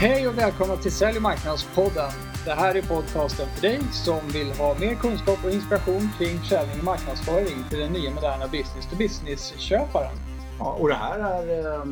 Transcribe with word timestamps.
Hej 0.00 0.28
och 0.28 0.38
välkomna 0.38 0.76
till 0.76 0.92
Sälj 0.92 1.16
och 1.16 1.22
marknadspodden. 1.22 2.10
Det 2.44 2.50
här 2.50 2.74
är 2.74 2.82
podcasten 2.82 3.46
för 3.48 3.62
dig 3.62 3.80
som 3.92 4.28
vill 4.28 4.46
ha 4.46 4.78
mer 4.78 4.94
kunskap 4.94 5.44
och 5.44 5.50
inspiration 5.50 6.00
kring 6.18 6.38
försäljning 6.38 6.78
och 6.78 6.84
marknadsföring 6.84 7.58
till 7.70 7.78
den 7.78 7.92
nya 7.92 8.10
moderna 8.10 8.46
business 8.48 8.90
to 8.90 8.96
business-köparen. 8.96 10.16
Ja, 10.58 10.78
och 10.80 10.88
det 10.88 10.94
här 10.94 11.18
är 11.18 11.74
eh, 11.74 11.84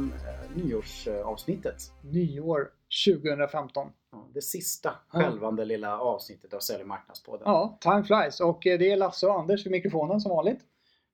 nyårsavsnittet. 0.54 1.76
Nyår 2.02 2.68
2015. 3.06 3.88
Ja, 4.12 4.28
det 4.34 4.42
sista 4.42 4.94
skälvande 5.08 5.64
lilla 5.64 5.98
avsnittet 5.98 6.54
av 6.54 6.60
Sälj 6.60 6.82
och 6.82 6.88
marknadspodden. 6.88 7.42
Ja, 7.44 7.78
time 7.80 8.04
flies. 8.04 8.40
Och 8.40 8.66
eh, 8.66 8.78
det 8.78 8.90
är 8.90 8.96
Lasse 8.96 9.26
och 9.26 9.40
Anders 9.40 9.66
vid 9.66 9.70
mikrofonen 9.70 10.20
som 10.20 10.30
vanligt. 10.30 10.60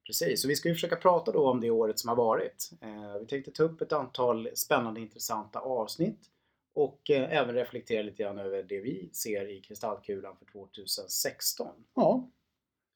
Precis, 0.06 0.44
och 0.44 0.50
vi 0.50 0.56
ska 0.56 0.68
ju 0.68 0.74
försöka 0.74 0.96
prata 0.96 1.32
då 1.32 1.50
om 1.50 1.60
det 1.60 1.70
året 1.70 1.98
som 1.98 2.08
har 2.08 2.16
varit. 2.16 2.70
Eh, 2.82 3.20
vi 3.20 3.26
tänkte 3.26 3.50
ta 3.50 3.62
upp 3.62 3.80
ett 3.80 3.92
antal 3.92 4.48
spännande 4.54 5.00
intressanta 5.00 5.58
avsnitt 5.58 6.20
och 6.82 7.10
eh, 7.10 7.36
även 7.36 7.54
reflektera 7.54 8.02
lite 8.02 8.22
grann 8.22 8.38
över 8.38 8.62
det 8.62 8.80
vi 8.80 9.10
ser 9.12 9.50
i 9.50 9.60
kristallkulan 9.60 10.36
för 10.36 10.44
2016. 10.44 11.68
Ja, 11.94 12.30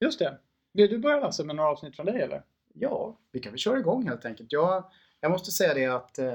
just 0.00 0.18
det. 0.18 0.38
Vill 0.72 0.90
du 0.90 0.98
börja 0.98 1.20
Lasse 1.20 1.44
med 1.44 1.56
några 1.56 1.70
avsnitt 1.70 1.96
från 1.96 2.06
dig 2.06 2.20
eller? 2.20 2.42
Ja, 2.72 3.18
vi 3.32 3.40
kan 3.40 3.52
väl 3.52 3.58
köra 3.58 3.78
igång 3.78 4.08
helt 4.08 4.24
enkelt. 4.24 4.52
Jag, 4.52 4.90
jag 5.20 5.30
måste 5.30 5.50
säga 5.50 5.74
det 5.74 5.86
att 5.86 6.18
eh, 6.18 6.28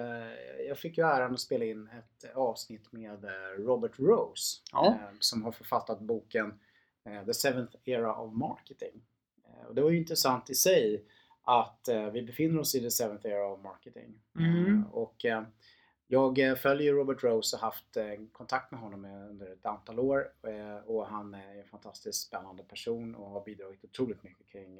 jag 0.67 0.77
fick 0.77 0.97
ju 0.97 1.03
äran 1.05 1.33
att 1.33 1.39
spela 1.39 1.65
in 1.65 1.87
ett 1.97 2.35
avsnitt 2.35 2.91
med 2.91 3.25
eh, 3.25 3.29
Robert 3.57 3.99
Rose 3.99 4.57
Ja. 4.71 4.87
eh, 4.87 5.15
som 5.19 5.43
har 5.43 5.51
författat 5.51 5.99
boken 5.99 6.59
eh, 7.05 7.25
The 7.25 7.33
Seventh 7.33 7.75
Era 7.85 8.15
of 8.15 8.33
Marketing. 8.33 9.01
Och 9.67 9.75
det 9.75 9.81
var 9.81 9.89
ju 9.89 9.97
intressant 9.97 10.49
i 10.49 10.55
sig 10.55 11.05
att 11.41 11.89
vi 12.13 12.21
befinner 12.21 12.59
oss 12.59 12.75
i 12.75 12.79
The 12.79 12.91
Seventh 12.91 13.27
Era 13.27 13.47
of 13.47 13.63
Marketing. 13.63 14.21
Mm. 14.39 14.85
Och 14.91 15.25
jag 16.11 16.39
eh, 16.39 16.55
följer 16.55 16.93
Robert 16.93 17.23
Rose 17.23 17.55
och 17.55 17.61
har 17.61 17.67
haft 17.67 17.97
eh, 17.97 18.05
kontakt 18.31 18.71
med 18.71 18.79
honom 18.79 19.05
eh, 19.05 19.29
under 19.29 19.51
ett 19.51 19.65
antal 19.65 19.99
år 19.99 20.31
och 20.85 21.07
han 21.07 21.33
är 21.33 21.59
en 21.59 21.67
fantastiskt 21.67 22.27
spännande 22.27 22.63
person 22.63 23.15
och 23.15 23.29
har 23.29 23.43
bidragit 23.43 23.83
otroligt 23.83 24.23
mycket 24.23 24.47
kring 24.47 24.79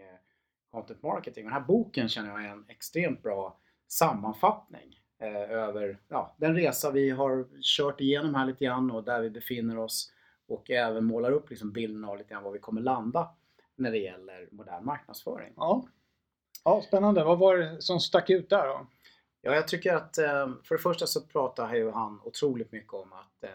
content 0.72 1.04
marketing. 1.04 1.44
Den 1.44 1.54
här 1.54 1.60
boken 1.60 2.10
känner 2.10 2.30
jag 2.30 2.44
är 2.44 2.50
en 2.50 2.66
extremt 2.68 3.24
bra 3.24 3.60
sammanfattning 3.88 5.00
över 5.50 6.00
ja, 6.08 6.36
den 6.38 6.56
resa 6.56 6.92
vi 6.92 7.10
har 7.10 7.48
kört 7.62 8.02
igenom 8.02 8.36
här 8.36 8.46
lite 8.46 8.66
grann 8.66 8.92
och 8.92 9.04
där 9.04 9.22
vi 9.22 9.30
befinner 9.30 9.78
oss 9.78 10.12
och 10.48 10.70
även 10.70 11.06
målar 11.06 11.32
upp 11.32 11.50
liksom 11.50 11.72
bilden 11.72 12.06
av 12.06 12.18
lite 12.18 12.30
grann 12.30 12.44
var 12.44 12.52
vi 12.52 12.60
kommer 12.60 12.82
landa 12.82 13.30
när 13.76 13.92
det 13.92 13.98
gäller 13.98 14.48
modern 14.52 14.86
marknadsföring. 14.86 15.54
Ja. 15.56 15.86
Ja, 16.64 16.82
spännande. 16.88 17.24
Vad 17.24 17.40
var 17.40 17.58
det 17.58 17.82
som 17.82 18.00
stack 18.00 18.30
ut 18.30 18.50
där 18.50 18.68
då? 18.68 18.88
Ja, 19.42 19.56
jag 19.56 19.68
tycker 19.68 19.94
att 19.94 20.18
eh, 20.18 20.50
för 20.64 20.76
det 20.76 20.82
första 20.82 21.08
så 21.08 21.22
pratar 21.22 21.76
ju 21.76 21.92
han 21.92 22.22
otroligt 22.24 22.72
mycket 22.72 22.94
om 22.94 23.14
att 23.14 23.44
eh, 23.44 23.50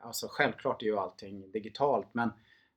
alltså 0.00 0.26
självklart 0.30 0.82
är 0.82 0.86
ju 0.86 0.98
allting 0.98 1.50
digitalt 1.50 2.08
men, 2.12 2.30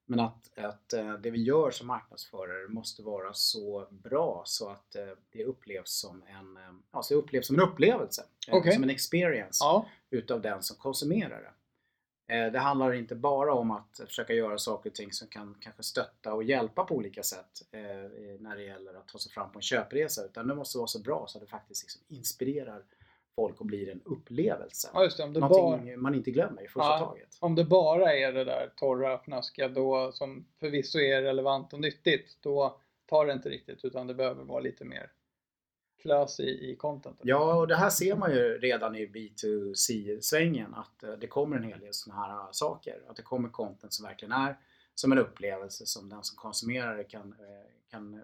men 0.05 0.19
att, 0.19 0.57
att 0.57 0.93
eh, 0.93 1.13
det 1.13 1.31
vi 1.31 1.43
gör 1.43 1.71
som 1.71 1.87
marknadsförare 1.87 2.67
måste 2.67 3.03
vara 3.03 3.33
så 3.33 3.87
bra 3.89 4.41
så 4.45 4.69
att 4.69 4.95
eh, 4.95 5.03
det 5.31 5.45
upplevs 5.45 5.99
som 5.99 6.23
en, 6.23 6.81
alltså 6.91 7.15
upplevs 7.15 7.47
som 7.47 7.55
en 7.55 7.61
upplevelse. 7.61 8.23
Okej. 8.51 8.73
Som 8.73 8.83
en 8.83 8.89
experience 8.89 9.63
Ja, 9.63 9.89
utav 10.09 10.41
den 10.41 10.63
som 10.63 10.77
konsumerar 10.77 11.41
det. 11.41 11.51
Eh, 12.27 12.51
Det 12.51 12.59
handlar 12.59 12.93
inte 12.93 13.15
bara 13.15 13.53
om 13.53 13.71
att 13.71 14.01
försöka 14.07 14.33
göra 14.33 14.57
saker 14.57 14.89
och 14.89 14.95
ting 14.95 15.11
som 15.11 15.27
kan 15.27 15.55
kanske 15.59 15.83
stötta 15.83 16.33
och 16.33 16.43
hjälpa 16.43 16.83
på 16.85 16.95
olika 16.95 17.23
sätt 17.23 17.61
eh, 17.71 17.79
när 18.39 18.55
det 18.55 18.63
gäller 18.63 18.93
att 18.93 19.07
ta 19.07 19.17
sig 19.17 19.31
fram 19.31 19.51
på 19.51 19.57
en 19.57 19.61
köpresa 19.63 20.25
utan 20.25 20.47
det 20.47 20.55
måste 20.55 20.77
vara 20.77 20.87
så 20.87 20.99
bra 20.99 21.25
så 21.27 21.37
att 21.37 21.43
det 21.43 21.49
faktiskt 21.49 21.83
liksom 21.83 22.01
inspirerar 22.07 22.83
folk 23.35 23.59
och 23.59 23.65
blir 23.65 23.89
en 23.89 24.01
upplevelse. 24.05 24.89
ja 24.93 25.03
just 25.03 25.17
det. 25.17 25.23
Om 25.23 25.33
det, 25.33 25.39
Någonting 25.39 25.85
bara, 25.87 25.97
man 25.97 26.15
inte 26.15 26.31
glömmer 26.31 26.61
i 26.63 26.67
första 26.67 26.89
Ja. 26.89 26.99
taget. 26.99 27.37
om 27.39 27.55
det 27.55 27.63
bara 27.65 28.13
är 28.13 28.31
det 28.33 28.43
där 28.43 28.71
torra, 28.75 29.17
fnaskiga 29.17 29.67
då 29.67 30.11
som 30.11 30.45
förvisso 30.59 30.99
är 30.99 31.21
relevant 31.21 31.73
och 31.73 31.79
nyttigt, 31.79 32.37
då 32.41 32.79
tar 33.05 33.25
det 33.25 33.33
inte 33.33 33.49
riktigt 33.49 33.85
utan 33.85 34.07
det 34.07 34.13
behöver 34.13 34.43
vara 34.43 34.59
lite 34.59 34.85
mer 34.85 35.11
klös 36.01 36.39
i, 36.39 36.71
i 36.71 36.75
contentet. 36.75 37.21
Ja, 37.23 37.55
och 37.55 37.67
det 37.67 37.75
här 37.75 37.89
ser 37.89 38.15
man 38.15 38.31
ju 38.31 38.57
redan 38.57 38.95
i 38.95 39.07
B2C-svängen 39.07 40.73
att 40.73 41.03
eh, 41.03 41.11
det 41.11 41.27
kommer 41.27 41.57
en 41.57 41.63
hel 41.63 41.79
del 41.79 41.93
sådana 41.93 42.21
här 42.21 42.33
eh, 42.33 42.47
saker. 42.51 43.01
Att 43.07 43.15
det 43.15 43.21
kommer 43.21 43.49
content 43.49 43.93
som 43.93 44.05
verkligen 44.05 44.31
är 44.31 44.57
som 44.95 45.11
en 45.11 45.17
upplevelse 45.17 45.85
som 45.85 46.09
den 46.09 46.23
som 46.23 46.37
konsumerar 46.37 47.03
kan, 47.03 47.33
eh, 47.39 47.89
kan 47.91 48.21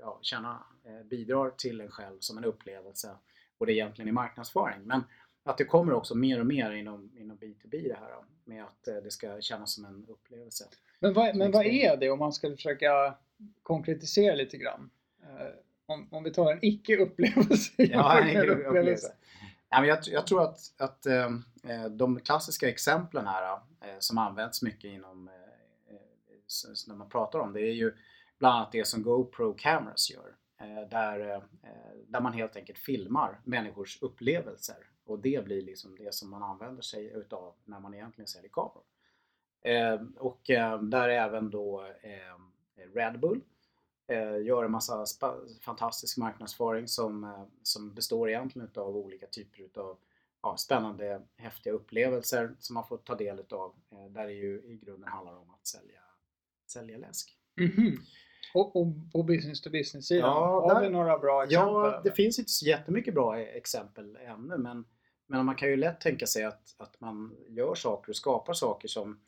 ja, 0.00 0.18
känna 0.22 0.62
bidrar 1.04 1.50
till 1.50 1.80
en 1.80 1.90
själv 1.90 2.16
som 2.20 2.38
en 2.38 2.44
upplevelse. 2.44 3.16
Och 3.58 3.66
det 3.66 3.72
är 3.72 3.74
egentligen 3.74 4.08
i 4.08 4.12
marknadsföring. 4.12 4.82
Men 4.82 5.02
att 5.44 5.58
det 5.58 5.64
kommer 5.64 5.92
också 5.92 6.14
mer 6.14 6.40
och 6.40 6.46
mer 6.46 6.70
inom, 6.70 7.12
inom 7.16 7.38
B2B 7.38 7.88
det 7.88 7.96
här 8.00 8.14
med 8.44 8.64
att 8.64 8.84
det 8.84 9.10
ska 9.10 9.40
kännas 9.40 9.74
som 9.74 9.84
en 9.84 10.06
upplevelse. 10.08 10.64
Men, 10.98 11.14
vad, 11.14 11.36
men 11.36 11.52
vad 11.52 11.66
är 11.66 11.96
det 11.96 12.10
om 12.10 12.18
man 12.18 12.32
ska 12.32 12.50
försöka 12.50 13.14
konkretisera 13.62 14.34
lite 14.34 14.56
grann? 14.56 14.90
Om, 15.88 16.08
om 16.10 16.24
vi 16.24 16.30
tar 16.30 16.52
en 16.52 16.58
icke-upplevelse 16.62 17.72
Ja, 17.76 18.18
en 18.20 18.26
med 18.26 18.36
en 18.36 18.50
upplevelse. 18.66 19.12
Ja, 19.70 19.80
men 19.80 19.88
jag, 19.88 19.98
jag 20.06 20.26
tror 20.26 20.42
att, 20.42 20.58
att 20.80 21.06
eh, 21.06 21.30
de 21.90 22.20
klassiska 22.20 22.68
exemplen 22.68 23.26
här 23.26 23.52
eh, 23.52 23.58
som 23.98 24.18
används 24.18 24.62
mycket 24.62 24.84
inom 24.84 25.30
s- 26.46 26.86
när 26.88 26.94
man 26.94 27.08
pratar 27.08 27.38
om 27.38 27.52
det 27.52 27.60
är 27.60 27.72
ju 27.72 27.94
bland 28.38 28.56
annat 28.56 28.72
det 28.72 28.84
som 28.86 29.02
GoPro 29.02 29.54
Cameras 29.58 30.10
gör. 30.10 30.34
Där, 30.90 31.42
där 32.06 32.20
man 32.20 32.32
helt 32.32 32.56
enkelt 32.56 32.78
filmar 32.78 33.40
människors 33.44 34.02
upplevelser 34.02 34.76
och 35.04 35.18
det 35.18 35.44
blir 35.44 35.62
liksom 35.62 35.96
det 35.96 36.14
som 36.14 36.30
man 36.30 36.42
använder 36.42 36.82
sig 36.82 37.06
utav 37.14 37.54
när 37.64 37.80
man 37.80 37.94
egentligen 37.94 38.28
säljer 38.28 38.50
kameror. 38.50 38.82
Och 40.16 40.40
där 40.80 41.08
även 41.08 41.50
då 41.50 41.86
Red 42.94 43.20
Bull 43.20 43.40
gör 44.16 44.64
en 44.64 44.70
massa 44.70 45.04
fantastisk 45.60 46.16
marknadsföring 46.16 46.88
som, 46.88 47.24
eh, 47.24 47.42
som 47.62 47.94
består 47.94 48.28
egentligen 48.30 48.70
av 48.76 48.96
olika 48.96 49.26
typer 49.26 49.62
utav 49.62 49.96
ja, 50.42 50.56
spännande, 50.56 51.22
häftiga 51.36 51.72
upplevelser 51.72 52.54
som 52.58 52.74
man 52.74 52.86
får 52.86 52.96
ta 52.98 53.14
del 53.14 53.38
utav. 53.40 53.74
Eh, 53.92 54.04
där 54.12 54.26
det 54.26 54.32
ju 54.32 54.62
i 54.64 54.76
grunden 54.82 55.08
handlar 55.08 55.36
om 55.36 55.50
att 55.50 55.66
sälja, 55.66 56.00
sälja 56.66 56.98
läsk. 56.98 57.36
Mhm. 57.56 57.96
Och, 58.54 58.76
och 58.76 58.86
på 59.12 59.22
business 59.22 59.60
to 59.60 59.70
business-sidan, 59.70 60.30
Ja, 60.30 60.60
har 60.60 60.74
där- 60.74 60.80
vi 60.80 60.90
några 60.90 61.18
bra 61.18 61.44
exempel? 61.44 61.74
Ja, 61.74 62.00
det 62.04 62.12
finns 62.12 62.38
inte 62.38 62.50
så 62.50 62.66
jättemycket 62.66 63.14
bra 63.14 63.40
e- 63.40 63.56
exempel 63.56 64.16
ännu 64.16 64.56
men, 64.58 64.84
men 65.26 65.46
man 65.46 65.54
kan 65.54 65.68
ju 65.68 65.76
lätt 65.76 66.00
tänka 66.00 66.26
sig 66.26 66.44
att, 66.44 66.74
att 66.78 67.00
man 67.00 67.36
gör 67.48 67.74
saker 67.74 68.12
och 68.12 68.16
skapar 68.16 68.52
saker 68.52 68.88
som, 68.88 69.20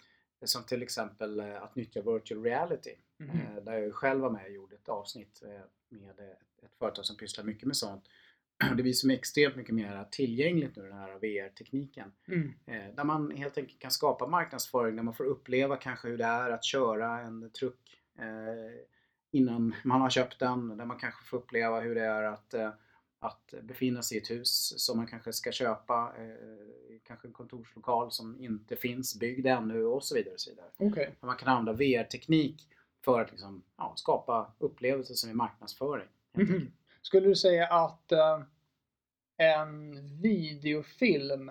som 0.45 0.65
till 0.65 0.83
exempel 0.83 1.41
eh, 1.41 1.63
att 1.63 1.77
nyttja 1.77 2.03
virtual 2.03 2.43
reality. 2.45 2.91
Eh, 3.21 3.63
Där 3.65 3.79
jag 3.79 3.95
själv 3.95 4.21
var 4.21 4.31
med 4.31 4.45
och 4.45 4.51
gjorde 4.53 4.77
ett 4.77 4.89
avsnitt 4.89 5.43
eh, 5.43 5.99
med 5.99 6.11
ett, 6.11 6.73
företag 6.79 7.05
som 7.05 7.17
pysslar 7.17 7.45
mycket 7.45 7.67
med 7.67 7.77
sånt. 7.77 8.05
Det 8.77 8.83
blir 8.83 8.93
som 8.93 9.11
extremt 9.11 9.57
mycket 9.57 9.75
mer 9.75 10.05
tillgängligt 10.11 10.77
nu 10.77 10.83
den 10.83 10.99
här 10.99 11.19
VR-tekniken. 11.19 12.13
Mm. 12.29 12.53
Eh, 12.67 12.95
Där 12.95 13.05
man 13.05 13.31
helt 13.31 13.59
enkelt 13.59 13.79
kan 13.79 13.91
skapa 13.91 14.27
marknadsföring 14.27 14.97
där 14.97 15.03
man 15.03 15.15
får 15.15 15.25
uppleva 15.25 15.77
kanske 15.77 16.09
hur 16.09 16.19
det 16.19 16.25
är 16.25 16.51
att 16.51 16.65
köra 16.65 17.21
en 17.21 17.51
truck 17.51 17.97
innan 19.31 19.75
man 19.85 20.01
har 20.01 20.11
köpt 20.11 20.39
den. 20.39 20.77
Där 20.77 20.85
man 20.85 20.99
kanske 20.99 21.25
får 21.25 21.37
uppleva 21.37 21.81
hur 21.81 21.95
det 21.95 22.05
är 22.05 22.23
att, 22.23 22.55
att 23.19 23.55
befinna 23.63 24.03
sig 24.03 24.19
i 24.19 24.21
ett 24.21 24.31
hus 24.31 24.75
som 24.77 24.97
man 24.97 25.07
kanske 25.07 25.33
ska 25.33 25.53
köpa. 25.53 26.13
Kanske 27.05 27.29
en 27.29 27.33
kontorslokal 27.33 28.13
som 28.13 28.41
inte 28.41 28.77
finns 28.77 29.19
byggd 29.19 29.47
ännu 29.47 29.85
och 29.85 30.05
så 30.05 30.15
vidare. 30.15 30.35
Och 30.35 30.41
så 30.41 30.51
vidare. 30.51 30.67
Okej. 30.77 31.15
Där 31.21 31.27
man 31.27 31.37
kan 31.37 31.49
använda 31.49 31.73
VR-teknik 31.73 32.69
för 33.05 33.21
att 33.21 33.31
liksom, 33.31 33.63
ja, 33.77 33.93
skapa 33.97 34.53
upplevelser 34.59 35.15
som 35.15 35.31
är 35.31 35.35
marknadsföring. 35.35 36.09
enkelt. 36.39 36.73
Skulle 37.03 37.29
du 37.29 37.37
säga 37.37 37.67
att 37.67 38.13
eh, 38.13 38.41
en 39.37 39.93
videofilm 40.21 41.51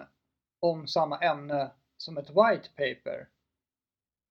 om 0.59 0.87
samma 0.87 1.19
ämne 1.19 1.71
som 1.97 2.17
ett 2.17 2.29
white 2.29 2.69
paper 2.69 3.28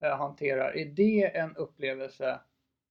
eh, 0.04 0.16
hanterar, 0.18 0.76
är 0.76 0.86
det 0.86 1.36
en 1.36 1.56
upplevelse 1.56 2.40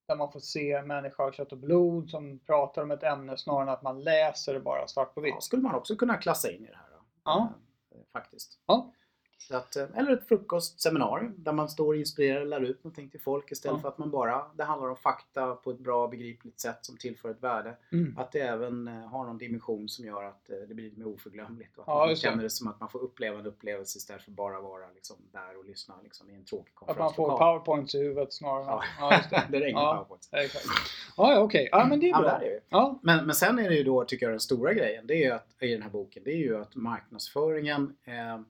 där 0.07 0.15
man 0.15 0.31
får 0.31 0.39
se 0.39 0.71
en 0.71 0.87
människa 0.87 1.23
av 1.23 1.31
kött 1.31 1.51
och 1.51 1.57
blod 1.57 2.09
som 2.09 2.39
pratar 2.39 2.81
om 2.81 2.91
ett 2.91 3.03
ämne 3.03 3.37
snarare 3.37 3.63
än 3.63 3.69
att 3.69 3.81
man 3.83 4.03
läser 4.03 4.53
det 4.53 4.59
bara 4.59 4.87
svart 4.87 5.13
på 5.15 5.21
vitt? 5.21 5.33
Ja, 5.35 5.41
skulle 5.41 5.61
man 5.61 5.75
också 5.75 5.95
kunna 5.95 6.17
klassa 6.17 6.51
in 6.51 6.65
i 6.65 6.69
det 6.69 6.77
här. 6.77 6.89
Då. 6.91 7.05
Ja. 7.23 7.53
Eh, 7.91 8.01
Faktiskt. 8.13 8.59
Ja. 8.65 8.93
Att, 9.51 9.75
eh, 9.75 9.85
eller 9.95 10.11
ett 10.11 10.27
frukostseminarium 10.27 11.33
där 11.37 11.51
man 11.51 11.69
står 11.69 11.87
och 11.87 11.95
inspirerar 11.95 12.41
och 12.41 12.47
lär 12.47 12.61
ut 12.61 12.83
någonting 12.83 13.09
till 13.09 13.19
folk 13.21 13.51
istället 13.51 13.77
Ja. 13.77 13.81
för 13.81 13.87
att 13.89 13.97
man 13.97 14.11
bara, 14.11 14.45
det 14.55 14.63
handlar 14.63 14.89
om 14.89 14.95
fakta 14.95 15.55
på 15.55 15.71
ett 15.71 15.79
bra 15.79 16.07
begripligt 16.07 16.59
sätt 16.59 16.77
som 16.81 16.97
tillför 16.97 17.29
ett 17.31 17.43
värde. 17.43 17.77
Mm. 17.91 18.17
Att 18.17 18.31
det 18.31 18.39
även 18.39 18.87
eh, 18.87 18.93
har 18.93 19.25
någon 19.25 19.37
dimension 19.37 19.89
som 19.89 20.05
gör 20.05 20.23
att 20.23 20.49
eh, 20.49 20.57
det 20.67 20.73
blir 20.73 20.85
lite 20.85 20.99
mer 20.99 21.07
oförglömligt 21.07 21.77
och 21.77 21.83
att 21.83 21.87
Ja, 21.87 22.05
man 22.05 22.15
känner 22.15 22.43
det 22.43 22.49
som 22.49 22.67
att 22.67 22.79
man 22.79 22.89
får 22.89 22.99
uppleva 22.99 23.39
en 23.39 23.45
upplevelse 23.45 23.97
istället 23.97 24.21
för 24.23 24.31
bara 24.31 24.61
vara 24.61 24.85
liksom, 24.95 25.15
där 25.31 25.57
och 25.57 25.65
lyssna 25.65 25.95
liksom, 26.03 26.29
i 26.29 26.35
en 26.35 26.45
tråkig 26.45 26.73
Att 26.87 26.97
man 26.97 27.13
får 27.13 27.37
powerpoints 27.37 27.95
i 27.95 27.99
huvudet 27.99 28.33
snarare. 28.33 28.65
Ja. 28.67 28.83
Ja, 28.99 29.17
just 29.17 29.29
det. 29.29 29.43
det 29.51 29.59
regnar 29.59 29.81
Ja. 29.81 29.93
powerpoints. 29.95 30.29
Ja, 31.17 31.33
ja, 31.33 31.39
okej. 31.39 31.69
Ja, 31.71 31.85
men 31.89 31.99
det 31.99 32.05
är 32.05 32.09
Ja, 32.09 32.21
men 32.21 32.29
bra. 32.39 32.41
är. 32.47 32.59
Ja. 32.69 32.99
Men, 33.03 33.25
men 33.25 33.35
sen 33.35 33.59
är 33.59 33.69
det 33.69 33.75
ju 33.75 33.83
då, 33.83 34.05
tycker 34.05 34.25
jag, 34.25 34.33
den 34.33 34.39
stora 34.39 34.73
grejen 34.73 35.07
det 35.07 35.13
är 35.13 35.25
ju 35.25 35.31
att, 35.31 35.47
i 35.59 35.67
den 35.73 35.81
här 35.81 35.89
boken, 35.89 36.23
det 36.25 36.31
är 36.31 36.37
ju 36.37 36.57
att 36.61 36.75
marknadsföringen 36.75 37.95
eh, 38.03 38.41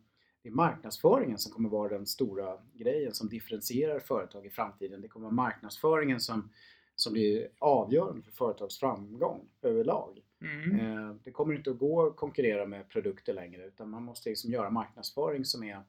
det 0.48 0.52
är 0.52 0.56
marknadsföringen 0.56 1.38
som 1.38 1.52
kommer 1.52 1.70
vara 1.70 1.90
den 1.90 2.06
stora 2.06 2.58
grejen 2.74 3.14
som 3.14 3.30
differentierar 3.30 4.00
företag 4.00 4.46
i 4.46 4.50
framtiden. 4.50 5.02
Det 5.02 5.08
kommer 5.08 5.24
vara 5.24 5.36
marknadsföringen 5.36 6.20
som, 6.20 6.50
som 6.96 7.14
blir 7.14 7.50
avgörande 7.60 8.22
för 8.22 8.32
företags 8.32 8.80
framgång 8.80 9.50
överlag. 9.62 10.22
Mm. 10.42 10.80
Eh, 10.80 11.16
Det 11.24 11.32
kommer 11.32 11.54
inte 11.56 11.72
att 11.72 11.78
gå 11.78 12.08
att 12.08 12.16
konkurrera 12.16 12.66
med 12.66 12.90
produkter 12.90 13.34
längre 13.34 13.66
utan 13.66 13.90
man 13.90 14.04
måste 14.04 14.30
liksom 14.30 14.52
göra 14.52 14.70
marknadsföring 14.70 15.46
som 15.46 15.64
är 15.64 15.84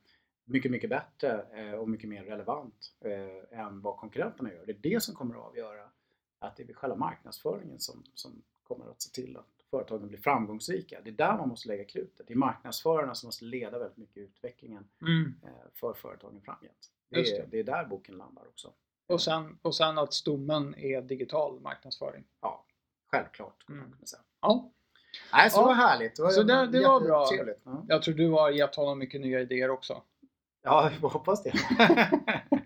mycket, 0.44 0.70
mycket 0.70 0.90
bättre 0.90 1.46
eh, 1.52 1.72
och 1.74 1.88
mycket 1.88 2.08
mer 2.08 2.24
relevant 2.24 2.92
eh, 3.00 3.60
än 3.60 3.80
vad 3.80 3.96
konkurrenterna 3.96 4.52
gör. 4.52 4.66
Det 4.66 4.72
är 4.72 4.92
det 4.94 5.02
som 5.02 5.14
kommer 5.14 5.34
att 5.34 5.44
avgöra 5.44 5.88
att 6.38 6.56
det 6.56 6.70
är 6.70 6.74
själva 6.74 6.96
marknadsföringen 6.96 7.78
som, 7.78 8.02
som 8.14 8.42
kommer 8.62 8.90
att 8.90 9.02
se 9.02 9.22
till 9.22 9.36
att 9.36 9.57
företagen 9.70 10.08
blir 10.08 10.18
framgångsrika. 10.18 11.00
Det 11.04 11.10
är 11.10 11.14
där 11.14 11.36
man 11.38 11.48
måste 11.48 11.68
lägga 11.68 11.84
krutet. 11.84 12.26
Det 12.26 12.32
är 12.32 12.38
marknadsförarna 12.38 13.14
som 13.14 13.26
måste 13.26 13.44
leda 13.44 13.78
väldigt 13.78 13.96
mycket 13.96 14.16
utvecklingen 14.16 14.88
Mm. 15.02 15.34
eh, 15.44 15.50
för 15.74 15.92
företagen 15.94 16.40
framgent. 16.44 16.90
Det 17.10 17.20
är, 17.20 17.38
det. 17.42 17.46
det 17.50 17.58
är 17.58 17.64
där 17.64 17.84
boken 17.84 18.14
landar 18.16 18.42
också. 18.48 18.72
Och, 19.06 19.20
sen, 19.20 19.58
och 19.62 19.74
sen 19.74 19.98
att 19.98 20.14
stommen 20.14 20.74
är 20.78 21.02
digital 21.02 21.60
marknadsföring. 21.60 22.24
Ja, 22.40 22.64
självklart. 23.10 23.64
Mm. 23.68 23.94
Ja, 24.40 24.70
Nej, 25.32 25.50
så 25.50 25.56
Ja. 25.58 25.60
det 25.60 25.66
var 25.66 25.74
härligt. 25.74 26.16
Det 26.16 26.22
var 26.22 26.30
Så 26.30 26.42
det- 26.42 26.66
det 26.66 26.88
var 26.88 27.00
bra. 27.00 27.28
Ja. 27.64 27.84
jag 27.88 28.02
tror 28.02 28.14
du 28.14 28.30
har 28.30 28.50
gett 28.50 28.74
honom 28.74 28.98
mycket 28.98 29.20
nya 29.20 29.40
idéer 29.40 29.70
också. 29.70 30.02
Ja, 30.62 30.90
jag 31.02 31.08
hoppas 31.08 31.42
det. 31.42 31.52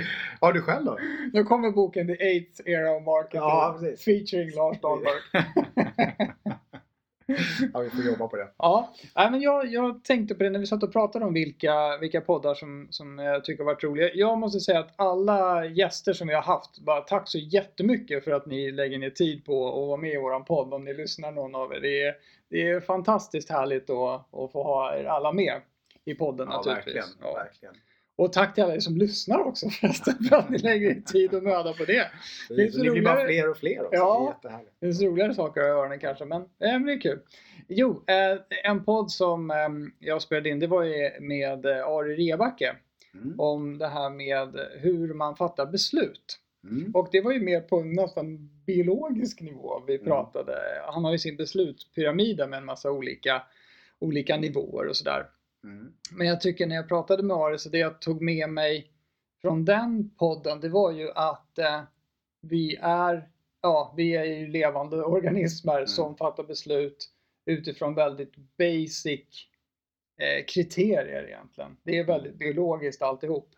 Har 0.40 0.52
du 0.52 0.62
själv 0.62 0.84
då? 0.84 0.98
Nu 1.32 1.44
kommer 1.44 1.70
boken 1.70 2.06
The 2.06 2.22
Eighth 2.24 2.62
Era 2.64 2.96
of 2.96 3.04
Marketing 3.04 3.40
Ja, 3.40 3.76
precis. 3.80 4.04
featuring 4.04 4.50
Lars 4.56 4.80
Dahlberg. 4.80 5.20
ja, 7.72 7.80
vi 7.80 7.90
får 7.90 8.04
jobba 8.04 8.28
på 8.28 8.36
det. 8.36 8.48
Ja, 8.58 8.94
nej, 9.16 9.30
men 9.30 9.40
jag, 9.40 9.66
jag 9.66 10.04
tänkte 10.04 10.34
på 10.34 10.42
det 10.42 10.50
när 10.50 10.58
vi 10.58 10.66
satt 10.66 10.82
och 10.82 10.92
pratade 10.92 11.24
om 11.24 11.34
vilka, 11.34 11.98
vilka 12.00 12.20
poddar 12.20 12.54
som, 12.54 12.86
som 12.90 13.18
jag 13.18 13.44
tycker 13.44 13.64
har 13.64 13.72
varit 13.72 13.84
roliga. 13.84 14.10
Jag 14.14 14.38
måste 14.38 14.60
säga 14.60 14.78
att 14.80 14.94
alla 14.96 15.64
gäster 15.66 16.12
som 16.12 16.28
vi 16.28 16.34
har 16.34 16.42
haft, 16.42 16.78
bara 16.78 17.00
tack 17.00 17.28
så 17.28 17.38
jättemycket 17.38 18.24
för 18.24 18.30
att 18.30 18.46
ni 18.46 18.70
lägger 18.72 18.98
ner 18.98 19.10
tid 19.10 19.44
på 19.44 19.68
att 19.68 19.88
vara 19.88 19.96
med 19.96 20.12
i 20.12 20.16
våran 20.16 20.44
podd 20.44 20.74
om 20.74 20.84
ni 20.84 20.94
lyssnar 20.94 21.32
någon 21.32 21.54
av 21.54 21.72
er. 21.72 21.80
Det 21.80 22.02
är, 22.02 22.14
det 22.50 22.68
är 22.70 22.80
fantastiskt 22.80 23.50
härligt 23.50 23.90
att, 23.90 24.34
att 24.34 24.52
få 24.52 24.62
ha 24.62 24.96
er 24.96 25.04
alla 25.04 25.32
med 25.32 25.60
i 26.04 26.14
podden 26.14 26.48
Ja, 26.50 26.56
naturligtvis. 26.56 26.94
verkligen. 26.94 27.18
Ja. 27.22 27.34
verkligen. 27.34 27.74
Och 28.16 28.32
tack 28.32 28.54
till 28.54 28.64
alla 28.64 28.74
er 28.74 28.80
som 28.80 28.96
lyssnar 28.96 29.38
också 29.40 29.68
förresten 29.80 30.14
för 30.28 30.36
att 30.36 30.50
ni 30.50 30.58
lägger 30.58 30.90
er 30.90 31.00
tid 31.00 31.34
och 31.34 31.42
möda 31.42 31.72
på 31.72 31.84
det. 31.84 32.10
Det 32.48 32.54
Det, 32.56 32.82
det 32.82 32.90
blir 32.90 33.02
bara 33.02 33.26
fler 33.26 33.50
och 33.50 33.56
fler 33.56 33.80
också. 33.84 33.96
Ja. 33.96 34.38
Det 34.42 34.48
är. 34.48 34.52
Det 34.80 34.86
finns 34.86 35.02
roligare 35.02 35.34
saker 35.34 35.60
att 35.60 35.66
göra 35.66 35.92
än 35.94 36.00
kanske, 36.00 36.24
men, 36.24 36.40
eh, 36.42 36.46
men 36.58 36.86
det 36.86 36.92
är 36.92 37.00
kul. 37.00 37.18
Jo, 37.68 38.02
eh, 38.06 38.38
en 38.70 38.84
podd 38.84 39.10
som 39.10 39.50
eh, 39.50 39.56
jag 39.98 40.22
spelade 40.22 40.48
in, 40.48 40.58
det 40.60 40.66
var 40.66 40.82
ju 40.82 41.10
med 41.20 41.66
Ari 41.66 42.32
Rebacke 42.32 42.76
Mm. 43.22 43.40
om 43.40 43.78
det 43.78 43.88
här 43.88 44.10
med 44.10 44.56
hur 44.80 45.14
man 45.14 45.36
fattar 45.36 45.66
beslut. 45.66 46.38
Mm. 46.64 46.90
Och 46.94 47.08
det 47.12 47.20
var 47.20 47.32
ju 47.32 47.40
mer 47.40 47.60
på 47.60 47.80
nästan 47.82 48.50
biologisk 48.66 49.40
nivå 49.40 49.82
vi 49.86 49.94
Mm. 49.94 50.06
pratade. 50.06 50.54
Han 50.86 51.04
har 51.04 51.12
ju 51.12 51.18
sin 51.18 51.36
beslutspyramid 51.36 52.36
med 52.48 52.54
en 52.54 52.64
massa 52.64 52.90
olika, 52.90 53.42
olika 53.98 54.36
nivåer 54.36 54.86
och 54.88 54.96
sådär. 54.96 55.26
Mm. 55.64 55.92
Men 56.10 56.26
jag 56.26 56.40
tycker 56.40 56.66
när 56.66 56.76
jag 56.76 56.88
pratade 56.88 57.22
med 57.22 57.36
Ari 57.36 57.58
så 57.58 57.68
det 57.68 57.78
jag 57.78 58.00
tog 58.00 58.22
med 58.22 58.48
mig 58.48 58.90
från 59.42 59.64
den 59.64 60.10
podden 60.18 60.60
det 60.60 60.68
var 60.68 60.92
ju 60.92 61.10
att 61.14 61.58
eh, 61.58 61.82
vi 62.42 62.76
är 62.82 63.28
ja, 63.62 63.94
vi 63.96 64.16
är 64.16 64.24
ju 64.24 64.46
levande 64.46 65.02
organismer 65.04 65.76
Mm. 65.76 65.86
som 65.86 66.16
fattar 66.16 66.44
beslut 66.44 67.10
utifrån 67.46 67.94
väldigt 67.94 68.32
basic 68.58 69.48
eh, 70.20 70.44
kriterier 70.48 71.24
egentligen. 71.26 71.76
Det 71.82 71.98
är 71.98 72.04
väldigt 72.04 72.38
biologiskt 72.38 73.02
alltihop. 73.02 73.50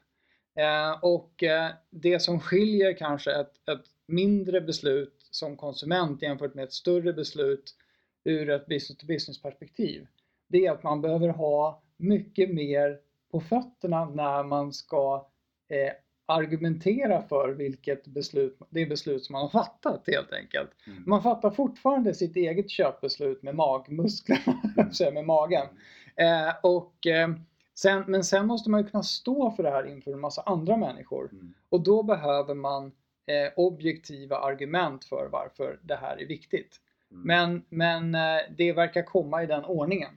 Eh, 0.58 1.04
och 1.04 1.42
eh, 1.42 1.70
det 1.90 2.20
som 2.20 2.40
skiljer 2.40 2.96
kanske 2.96 3.32
ett, 3.32 3.68
ett 3.68 3.84
mindre 4.06 4.60
beslut 4.60 5.28
som 5.30 5.56
konsument 5.56 6.22
jämfört 6.22 6.54
med 6.54 6.64
ett 6.64 6.72
större 6.72 7.12
beslut 7.12 7.74
ur 8.24 8.50
ett 8.50 8.66
business 8.66 8.98
to 8.98 9.06
business 9.06 9.42
perspektiv. 9.42 10.06
Det 10.48 10.66
är 10.66 10.72
att 10.72 10.82
man 10.82 11.00
behöver 11.00 11.28
ha 11.28 11.82
mycket 11.98 12.50
mer 12.54 12.98
på 13.30 13.40
fötterna 13.40 14.04
när 14.04 14.42
man 14.42 14.72
ska 14.72 15.26
eh, 15.68 15.92
argumentera 16.26 17.22
för 17.22 17.48
vilket 17.48 18.06
beslut, 18.06 18.58
det 18.70 18.86
beslut 18.86 19.24
som 19.24 19.32
man 19.32 19.42
har 19.42 19.48
fattat 19.48 20.04
helt 20.06 20.32
enkelt. 20.32 20.70
Mm. 20.86 21.02
Man 21.06 21.22
fattar 21.22 21.50
fortfarande 21.50 22.14
sitt 22.14 22.36
eget 22.36 22.70
köpbeslut 22.70 23.42
med 23.42 23.54
magmusklerna, 23.54 24.60
Mm. 25.00 25.14
med 25.14 25.24
magen. 25.24 25.66
Eh, 26.16 26.54
och, 26.62 27.06
eh, 27.06 27.28
sen, 27.74 28.04
men 28.06 28.24
sen 28.24 28.46
måste 28.46 28.70
man 28.70 28.82
ju 28.82 28.88
kunna 28.88 29.02
stå 29.02 29.50
för 29.50 29.62
det 29.62 29.70
här 29.70 29.86
inför 29.86 30.12
en 30.12 30.20
massa 30.20 30.42
andra 30.42 30.76
människor. 30.76 31.28
Mm. 31.32 31.54
Och 31.68 31.82
då 31.82 32.02
behöver 32.02 32.54
man 32.54 32.86
eh, 33.26 33.52
objektiva 33.56 34.38
argument 34.38 35.04
för 35.04 35.28
varför 35.32 35.78
det 35.82 35.96
här 35.96 36.16
är 36.22 36.26
viktigt. 36.26 36.76
Mm. 37.10 37.22
Men, 37.26 37.64
men 37.68 38.14
eh, 38.14 38.42
det 38.56 38.72
verkar 38.72 39.02
komma 39.02 39.42
i 39.42 39.46
den 39.46 39.64
ordningen. 39.64 40.10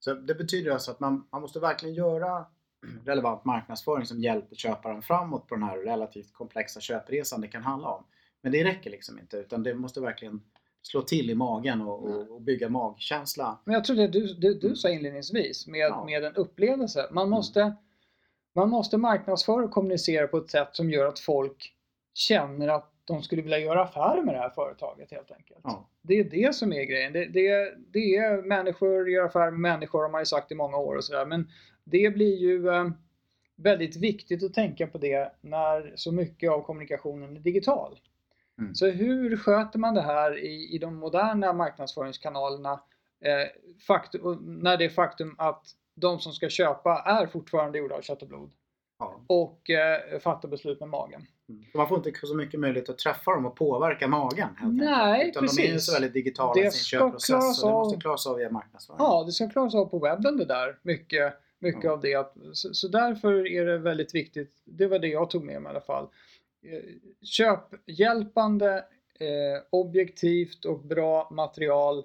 Så 0.00 0.14
det 0.14 0.34
betyder 0.34 0.70
alltså 0.70 0.90
att 0.90 1.00
man, 1.00 1.28
man 1.32 1.42
måste 1.42 1.60
verkligen 1.60 1.94
göra 1.94 2.46
relevant 3.04 3.44
marknadsföring 3.44 4.06
som 4.06 4.20
hjälper 4.20 4.56
köparen 4.56 5.02
framåt 5.02 5.46
på 5.48 5.54
den 5.54 5.64
här 5.64 5.78
relativt 5.78 6.32
komplexa 6.32 6.80
köpresan 6.80 7.40
det 7.40 7.48
kan 7.48 7.62
handla 7.62 7.88
om. 7.88 8.04
Men 8.42 8.52
det 8.52 8.64
räcker 8.64 8.90
liksom 8.90 9.18
inte 9.18 9.36
utan 9.36 9.62
det 9.62 9.74
måste 9.74 10.00
verkligen 10.00 10.40
slå 10.82 11.02
till 11.02 11.30
i 11.30 11.34
magen 11.34 11.80
och, 11.80 12.04
och, 12.08 12.30
och 12.30 12.42
bygga 12.42 12.68
magkänsla. 12.68 13.58
Men 13.64 13.74
jag 13.74 13.84
tror 13.84 13.96
det 13.96 14.08
du, 14.08 14.34
det 14.34 14.54
du 14.54 14.76
sa 14.76 14.88
inledningsvis 14.88 15.66
med, 15.66 15.80
Ja. 15.80 16.04
med 16.04 16.24
en 16.24 16.34
upplevelse. 16.34 17.08
Man 17.10 17.30
måste, 17.30 17.76
man 18.54 18.68
måste 18.68 18.98
marknadsföra 18.98 19.64
och 19.64 19.70
kommunicera 19.70 20.26
på 20.26 20.36
ett 20.38 20.50
sätt 20.50 20.68
som 20.72 20.90
gör 20.90 21.06
att 21.06 21.18
folk 21.18 21.74
känner 22.14 22.68
att 22.68 22.89
de 23.04 23.22
skulle 23.22 23.42
vilja 23.42 23.58
göra 23.58 23.82
affärer 23.82 24.22
med 24.22 24.34
det 24.34 24.38
här 24.38 24.50
företaget 24.50 25.10
helt 25.10 25.30
enkelt. 25.30 25.60
Ja. 25.64 25.88
Det 26.02 26.14
är 26.14 26.24
det 26.24 26.54
som 26.54 26.72
är 26.72 26.84
grejen. 26.84 27.12
Det, 27.12 27.24
det, 27.26 27.74
det 27.92 28.16
är 28.16 28.42
människor 28.42 29.10
gör 29.10 29.24
affärer 29.24 29.50
med 29.50 29.60
människor 29.60 30.02
har 30.02 30.10
man 30.10 30.20
ju 30.20 30.26
sagt 30.26 30.52
i 30.52 30.54
många 30.54 30.76
år 30.76 30.96
och 30.96 31.04
sådär. 31.04 31.26
Men 31.26 31.48
det 31.84 32.10
blir 32.10 32.36
ju 32.36 32.68
eh, 32.68 32.88
väldigt 33.56 33.96
viktigt 33.96 34.44
att 34.44 34.54
tänka 34.54 34.86
på 34.86 34.98
det 34.98 35.32
när 35.40 35.92
så 35.96 36.12
mycket 36.12 36.50
av 36.50 36.62
kommunikationen 36.62 37.36
är 37.36 37.40
digital. 37.40 38.00
Mm. 38.58 38.74
Så 38.74 38.86
hur 38.86 39.36
sköter 39.36 39.78
man 39.78 39.94
det 39.94 40.02
här 40.02 40.38
i, 40.38 40.74
i 40.74 40.78
de 40.78 40.96
moderna 40.96 41.52
marknadsföringskanalerna 41.52 42.72
eh, 43.24 43.48
faktum, 43.86 44.58
när 44.62 44.76
det 44.76 44.84
är 44.84 44.88
faktum 44.88 45.34
att 45.38 45.66
de 45.94 46.18
som 46.18 46.32
ska 46.32 46.48
köpa 46.48 47.02
är 47.06 47.26
fortfarande 47.26 47.78
gjorda 47.78 47.94
av 47.94 48.00
kött 48.00 48.22
och 48.22 48.28
blod 48.28 48.50
Ja. 48.98 49.20
och 49.26 49.70
eh, 49.70 50.18
fattar 50.18 50.48
beslut 50.48 50.80
med 50.80 50.88
magen. 50.88 51.26
Mm. 51.50 51.64
Man 51.74 51.88
får 51.88 51.96
inte 51.96 52.26
så 52.26 52.34
mycket 52.34 52.60
möjlighet 52.60 52.88
att 52.88 52.98
träffa 52.98 53.30
dem 53.30 53.46
och 53.46 53.56
påverka 53.56 54.08
magen. 54.08 54.48
Helt 54.56 54.74
Nej. 54.74 55.28
Utan 55.28 55.46
de 55.46 55.62
är 55.62 55.66
ju 55.66 55.72
precis. 55.72 55.86
så 55.86 55.92
väldigt 55.92 56.12
digitala 56.12 56.54
Det 56.54 56.66
i 56.66 56.70
sin 56.70 56.84
köpprocess 56.84 57.60
så 57.60 57.66
det 57.66 57.72
måste 57.72 58.00
klaras 58.00 58.26
av 58.26 58.36
via 58.36 58.50
marknadsföring. 58.50 58.96
Ja, 58.98 59.22
det 59.26 59.32
ska 59.32 59.48
klaras 59.50 59.74
av 59.74 59.84
på 59.84 59.98
webben 59.98 60.36
det 60.36 60.44
där. 60.44 60.78
Mycket, 60.82 61.34
mycket 61.58 61.84
Ja. 61.84 61.92
av 61.92 62.00
det. 62.00 62.32
Så, 62.52 62.74
så 62.74 62.88
därför 62.88 63.46
är 63.46 63.66
det 63.66 63.78
väldigt 63.78 64.14
viktigt. 64.14 64.62
Det 64.64 64.86
var 64.86 64.98
det 64.98 65.08
jag 65.08 65.30
tog 65.30 65.44
med 65.44 65.62
mig 65.62 65.70
i 65.70 65.74
alla 65.74 65.80
fall. 65.84 66.08
Eh, 66.66 66.80
Köphjälpande, 67.22 68.76
eh, 69.20 69.62
objektivt 69.70 70.64
och 70.64 70.80
bra 70.80 71.28
material 71.30 72.04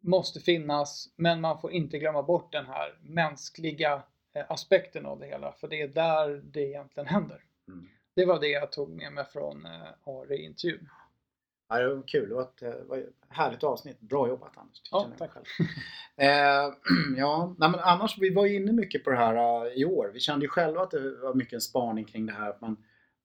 måste 0.00 0.40
finnas. 0.40 1.08
Men 1.16 1.40
man 1.40 1.60
får 1.60 1.72
inte 1.72 1.98
glömma 1.98 2.22
bort 2.22 2.52
den 2.52 2.66
här 2.66 2.98
mänskliga 3.02 4.02
eh, 4.34 4.44
aspekten 4.48 5.06
av 5.06 5.18
det 5.18 5.26
hela. 5.26 5.52
För 5.52 5.68
det 5.68 5.82
är 5.82 5.88
där 5.88 6.42
det 6.44 6.60
egentligen 6.60 7.06
händer. 7.06 7.40
Mm. 7.68 7.88
Det 8.14 8.24
var 8.24 8.40
det 8.40 8.48
jag 8.48 8.72
tog 8.72 8.90
med 8.90 9.12
mig 9.12 9.24
från 9.32 9.66
eh, 9.66 9.70
Ari-intervjun. 10.04 10.88
Ja, 11.68 11.78
det 11.78 11.94
var 11.94 12.02
kul. 12.06 12.28
Det 12.28 12.34
var 12.34 12.42
ett, 12.42 12.56
det 12.56 12.84
var 12.88 12.96
ett 12.96 13.14
härligt 13.28 13.64
avsnitt. 13.64 14.00
Bra 14.00 14.28
jobbat 14.28 14.58
Anders. 14.58 14.82
Ja, 14.90 15.10
tack. 15.18 15.30
själv. 15.30 15.44
Eh, 16.16 16.74
ja, 17.16 17.54
nej, 17.58 17.70
men 17.70 17.80
annars 17.80 18.18
vi 18.18 18.34
var 18.34 18.46
ju 18.46 18.56
inne 18.56 18.72
mycket 18.72 19.04
på 19.04 19.10
det 19.10 19.16
här 19.16 19.66
eh, 19.66 19.72
i 19.72 19.84
år. 19.84 20.10
Vi 20.14 20.20
kände 20.20 20.44
ju 20.44 20.48
själva 20.48 20.82
att 20.82 20.90
det 20.90 21.16
var 21.16 21.34
mycket 21.34 21.52
en 21.52 21.60
spaning 21.60 22.04
kring 22.04 22.26
det 22.26 22.32
här 22.32 22.50
att 22.50 22.60
man 22.60 22.76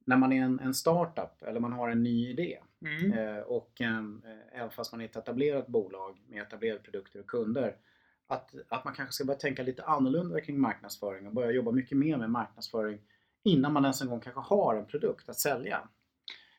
när 0.06 0.18
man 0.18 0.32
är 0.32 0.44
en, 0.44 0.60
en 0.60 0.74
startup 0.74 1.42
eller 1.42 1.60
man 1.60 1.74
har 1.74 1.90
en 1.90 2.04
ny 2.04 2.30
idé 2.30 2.58
Mm. 2.82 3.14
eh, 3.14 3.44
och 3.44 3.82
eh, 3.82 4.04
även 4.54 4.70
fast 4.72 4.92
man 4.92 5.02
är 5.02 5.06
ett 5.06 5.16
etablerat 5.16 5.68
bolag 5.68 6.18
med 6.28 6.42
etablerade 6.42 6.80
produkter 6.80 7.20
och 7.20 7.28
kunder 7.28 7.76
att, 8.28 8.54
att 8.68 8.86
man 8.86 8.94
kanske 8.94 9.14
ska 9.14 9.26
börja 9.26 9.40
tänka 9.40 9.64
lite 9.64 9.84
annorlunda 9.84 10.42
kring 10.42 10.60
marknadsföring 10.60 11.28
och 11.28 11.34
börja 11.34 11.52
jobba 11.52 11.72
mycket 11.72 11.98
mer 11.98 12.18
med 12.18 12.30
marknadsföring 12.30 13.00
innan 13.44 13.74
man 13.74 13.84
ens 13.86 14.02
en 14.02 14.08
gång 14.10 14.20
kanske 14.20 14.42
har 14.42 14.76
en 14.76 14.86
produkt 14.86 15.30
att 15.30 15.40
sälja. 15.40 15.88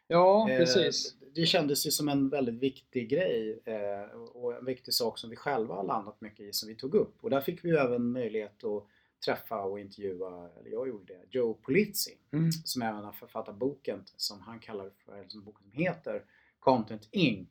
Ja, 0.06 0.50
Eh, 0.50 0.58
precis. 0.58 1.14
Det 1.34 1.46
kändes 1.46 1.86
ju 1.86 1.90
som 1.90 2.08
en 2.08 2.28
väldigt 2.28 2.54
viktig 2.54 3.08
grej 3.08 3.60
eh, 3.64 4.20
och 4.34 4.56
en 4.56 4.64
viktig 4.64 4.94
sak 4.94 5.18
som 5.18 5.30
vi 5.30 5.36
själva 5.36 5.74
har 5.74 5.84
landat 5.84 6.20
mycket 6.20 6.40
i 6.40 6.52
som 6.52 6.68
vi 6.68 6.74
tog 6.74 6.94
upp. 6.94 7.24
Och 7.24 7.30
där 7.30 7.40
fick 7.40 7.64
vi 7.64 7.70
även 7.70 8.12
möjlighet 8.12 8.64
att 8.64 8.86
träffa 9.24 9.62
och 9.62 9.80
intervjua, 9.80 10.48
eller 10.60 10.70
jag 10.70 10.88
gjorde 10.88 11.14
det, 11.14 11.20
Joe 11.30 11.54
Polizzi 11.54 12.18
Mm. 12.32 12.52
som 12.52 12.82
även 12.82 13.04
har 13.04 13.12
författat 13.12 13.56
boken 13.56 14.02
som 14.16 14.40
han 14.40 14.58
kallar 14.58 14.90
för, 15.04 15.12
eller 15.18 15.28
som 15.28 15.44
boken 15.44 15.70
heter, 15.72 16.24
Content 16.58 17.08
Inc. 17.10 17.48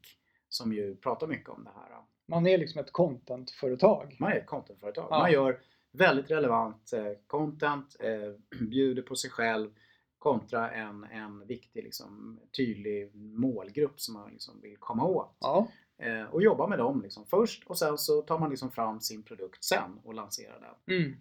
Som 0.49 0.73
ju 0.73 0.95
pratar 0.95 1.27
mycket 1.27 1.49
om 1.49 1.63
det 1.63 1.69
här. 1.75 2.01
Man 2.25 2.47
är 2.47 2.57
liksom 2.57 2.81
ett 2.81 2.91
contentföretag. 2.91 4.15
Man 4.19 4.31
är 4.31 4.35
ett 4.35 4.45
contentföretag. 4.45 5.07
Ja. 5.09 5.19
Man 5.19 5.31
gör 5.31 5.59
väldigt 5.91 6.31
relevant 6.31 6.93
eh, 6.93 7.11
content, 7.27 7.95
eh, 7.99 8.59
bjuder 8.69 9.01
på 9.01 9.15
sig 9.15 9.29
själv 9.29 9.69
kontra 10.17 10.71
en, 10.71 11.03
en 11.03 11.47
viktig 11.47 11.83
liksom, 11.83 12.39
tydlig 12.57 13.15
målgrupp 13.15 14.01
som 14.01 14.13
man 14.13 14.31
liksom 14.31 14.61
vill 14.61 14.77
komma 14.77 15.05
åt. 15.05 15.37
Ja. 15.39 15.67
Eh, 15.97 16.23
och 16.23 16.41
jobba 16.41 16.67
med 16.67 16.77
dem 16.79 17.01
liksom 17.01 17.25
först 17.25 17.63
och 17.67 17.77
sen 17.77 17.97
så 17.97 18.21
tar 18.21 18.39
man 18.39 18.49
liksom 18.49 18.71
fram 18.71 19.01
sin 19.01 19.23
produkt 19.23 19.63
sen 19.63 19.99
och 20.03 20.13
lanserar 20.13 20.59
den. 20.59 20.97
Mm. 20.97 21.15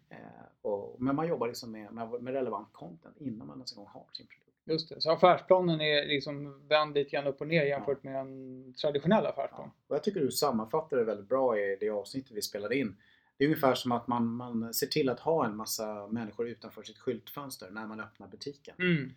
Och, 0.63 0.97
men 1.03 1.17
man 1.17 1.29
jobbar 1.29 1.47
liksom 1.47 1.73
med, 1.73 1.93
med, 1.93 2.23
med 2.23 2.33
relevant 2.33 2.69
content 2.73 3.17
innan 3.21 3.47
man 3.47 3.57
ens 3.57 3.73
en 3.73 3.77
gång 3.77 3.87
har 3.87 4.07
sin 4.13 4.27
produkt. 4.27 4.49
Just 4.71 4.89
det, 4.89 5.01
så 5.01 5.11
affärsplanen 5.11 5.81
är 5.81 6.07
liksom 6.07 6.67
vänd 6.69 6.95
lite 6.95 7.11
grann 7.11 7.27
upp 7.27 7.41
och 7.41 7.49
ner 7.49 7.65
jämfört 7.65 8.03
med 8.03 8.21
en 8.21 8.75
traditionell 8.75 9.27
affärsplan. 9.27 9.71
Och 9.87 9.97
jag 9.97 10.03
tycker 10.03 10.21
du 10.21 10.31
sammanfattar 10.31 10.97
det 10.97 11.05
väldigt 11.05 11.29
bra 11.29 11.59
i 11.59 11.77
det 11.81 11.91
avsnittet 11.91 12.33
vi 12.33 12.43
spelade 12.43 12.77
in. 12.77 12.97
Det 13.39 13.45
är 13.45 13.49
ungefär 13.49 13.75
som 13.75 13.93
att 13.93 14.07
man, 14.09 14.27
man 14.27 14.75
ser 14.75 14.87
till 14.87 15.09
att 15.09 15.21
ha 15.21 15.47
en 15.47 15.57
massa 15.57 16.07
människor 16.07 16.49
utanför 16.49 16.83
sitt 16.83 16.99
skyltfönster 16.99 17.71
när 17.71 17.87
man 17.87 18.01
öppnar 18.01 18.29
butiken. 18.29 18.75
Mm. 18.79 19.15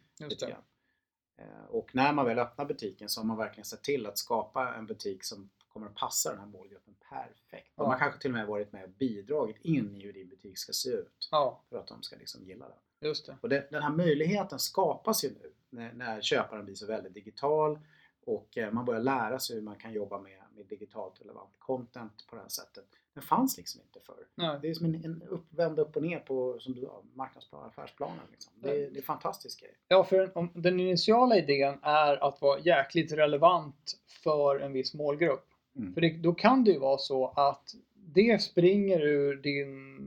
Eh, 1.37 1.65
Och 1.69 1.95
när 1.95 2.13
man 2.13 2.25
väl 2.25 2.39
öppnar 2.39 2.65
butiken 2.65 3.09
så 3.09 3.19
har 3.21 3.25
man 3.25 3.37
verkligen 3.37 3.65
sett 3.65 3.83
till 3.83 4.05
att 4.05 4.17
skapa 4.17 4.75
en 4.75 4.85
butik 4.85 5.23
som 5.23 5.49
kommer 5.67 5.87
att 5.87 5.95
passa 5.95 6.29
den 6.29 6.39
här 6.39 6.47
målgruppen 6.47 6.95
perfekt. 7.09 7.71
Och 7.75 7.83
Ja. 7.85 7.87
man 7.89 7.99
kanske 7.99 8.21
till 8.21 8.29
och 8.31 8.33
med 8.37 8.47
varit 8.47 8.71
med 8.71 8.83
och 8.83 8.89
bidragit 8.89 9.57
in 9.61 9.95
i 9.95 10.03
hur 10.03 10.13
din 10.13 10.29
butik 10.29 10.57
ska 10.57 10.73
se 10.73 10.89
ut 10.89 11.27
Ja, 11.31 11.61
för 11.69 11.77
att 11.77 11.87
de 11.87 12.03
ska 12.03 12.15
liksom 12.15 12.43
gilla 12.43 12.65
den. 12.67 13.09
just 13.09 13.25
det. 13.25 13.37
Och 13.41 13.49
det, 13.49 13.67
den 13.71 13.83
här 13.83 13.89
möjligheten 13.91 14.59
skapas 14.59 15.23
ju 15.23 15.29
nu 15.29 15.51
när, 15.69 15.93
när 15.93 16.21
köparen 16.21 16.65
blir 16.65 16.75
så 16.75 16.85
väldigt 16.85 17.13
digital 17.13 17.79
och 18.25 18.57
eh, 18.57 18.71
man 18.71 18.85
börjar 18.85 19.01
lära 19.01 19.39
sig 19.39 19.55
hur 19.55 19.63
man 19.63 19.75
kan 19.75 19.93
jobba 19.93 20.19
med, 20.21 20.41
med 20.55 20.65
digitalt 20.65 21.21
relevant 21.21 21.53
content 21.59 22.27
på 22.27 22.35
det 22.35 22.41
här 22.41 22.49
sättet. 22.49 22.85
Den 23.13 23.23
fanns 23.23 23.57
liksom 23.57 23.81
inte 23.81 23.99
förr. 23.99 24.27
Nej. 24.35 24.59
Det 24.61 24.69
är 24.69 24.73
som 24.73 24.85
en, 24.85 25.05
en 25.05 25.23
uppvänd 25.29 25.79
upp 25.79 25.95
och 25.95 26.01
ner 26.03 26.19
på 26.19 26.59
som 26.59 26.73
du 26.75 26.89
marknadsplan, 27.13 27.65
affärsplanen. 27.67 28.19
Liksom. 28.31 28.53
Det, 28.55 28.69
är- 28.85 28.89
det 28.91 28.99
är 28.99 29.03
fantastisk 29.03 29.61
grej. 29.61 29.73
Ja, 29.87 30.03
för 30.03 30.37
om, 30.37 30.49
den 30.53 30.79
initiala 30.79 31.37
idén 31.37 31.79
är 31.81 32.27
att 32.27 32.41
vara 32.41 32.59
jäkligt 32.59 33.11
relevant 33.11 33.93
för 34.23 34.59
en 34.59 34.73
viss 34.73 34.93
målgrupp. 34.93 35.47
Mm. 35.77 35.93
För 35.93 36.01
det, 36.01 36.09
då 36.09 36.33
kan 36.33 36.63
det 36.63 36.71
ju 36.71 36.79
vara 36.79 36.97
så 36.97 37.27
att 37.27 37.71
det 37.95 38.41
springer 38.41 39.01
ur 39.01 39.35
din, 39.35 39.97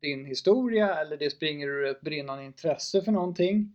din 0.00 0.24
historia 0.24 0.94
eller 1.00 1.16
det 1.16 1.30
springer 1.30 1.68
ur 1.68 1.84
ett 1.86 2.00
brinnande 2.00 2.44
intresse 2.44 3.02
för 3.02 3.12
någonting. 3.12 3.74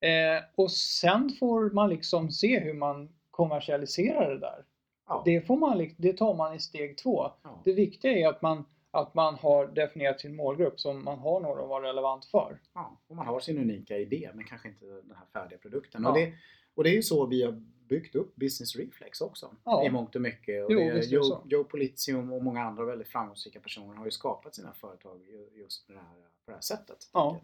Eh, 0.00 0.44
och 0.54 0.72
sen 0.72 1.30
får 1.38 1.70
man 1.70 1.90
liksom 1.90 2.30
se 2.30 2.60
hur 2.60 2.74
man 2.74 3.08
kommersialiserar 3.30 4.30
det 4.34 4.38
där. 4.40 4.64
Ja. 5.06 5.22
Det, 5.24 5.40
får 5.46 5.56
man, 5.56 5.78
lik- 5.78 5.94
det 5.98 6.12
tar 6.12 6.34
man 6.34 6.54
i 6.54 6.58
steg 6.60 6.98
två. 6.98 7.30
Ja. 7.42 7.62
Det 7.64 7.72
viktiga 7.72 8.12
är 8.12 8.28
att 8.28 8.42
man, 8.42 8.64
att 8.90 9.14
man 9.14 9.34
har 9.34 9.66
definierat 9.66 10.20
sin 10.20 10.36
målgrupp 10.36 10.80
som 10.80 11.04
man 11.04 11.18
har 11.18 11.40
någon 11.40 11.60
att 11.62 11.68
vara 11.68 11.88
relevant 11.88 12.24
för. 12.24 12.60
Ja, 12.74 13.00
och 13.06 13.16
man 13.16 13.26
har 13.26 13.40
sin 13.40 13.58
unika 13.58 13.98
idé 13.98 14.30
men 14.34 14.44
kanske 14.44 14.68
inte 14.68 14.84
den 14.86 15.14
här 15.16 15.26
färdiga 15.32 15.58
produkten. 15.58 16.02
Ja. 16.02 16.08
Och, 16.10 16.16
det, 16.18 16.32
och 16.74 16.84
det 16.84 16.90
är 16.90 16.94
ju 16.94 17.02
så 17.02 17.26
vi 17.26 17.42
har 17.44 17.52
byggt 17.88 18.14
upp 18.14 18.36
Business 18.36 18.76
Reflex 18.76 19.20
också 19.20 19.50
Ja. 19.64 19.86
i 19.86 19.90
mångt 19.90 20.14
och 20.14 20.22
mycket. 20.22 20.64
Och 20.64 20.72
Jo, 20.72 20.78
det, 20.78 21.06
Joe, 21.06 21.22
så. 21.22 21.42
Joe 21.46 21.64
Politium 21.64 22.32
och 22.32 22.42
många 22.42 22.62
andra 22.62 22.84
väldigt 22.84 23.08
framgångsrika 23.08 23.60
personer 23.60 23.94
har 23.96 24.04
ju 24.04 24.10
skapat 24.10 24.54
sina 24.54 24.72
företag 24.72 25.20
ju- 25.26 25.60
just 25.60 25.88
med 25.88 25.96
det 25.96 26.00
här, 26.00 26.14
på 26.14 26.50
det 26.50 26.52
här 26.54 26.60
sättet. 26.60 26.98
Ja. 27.12 27.40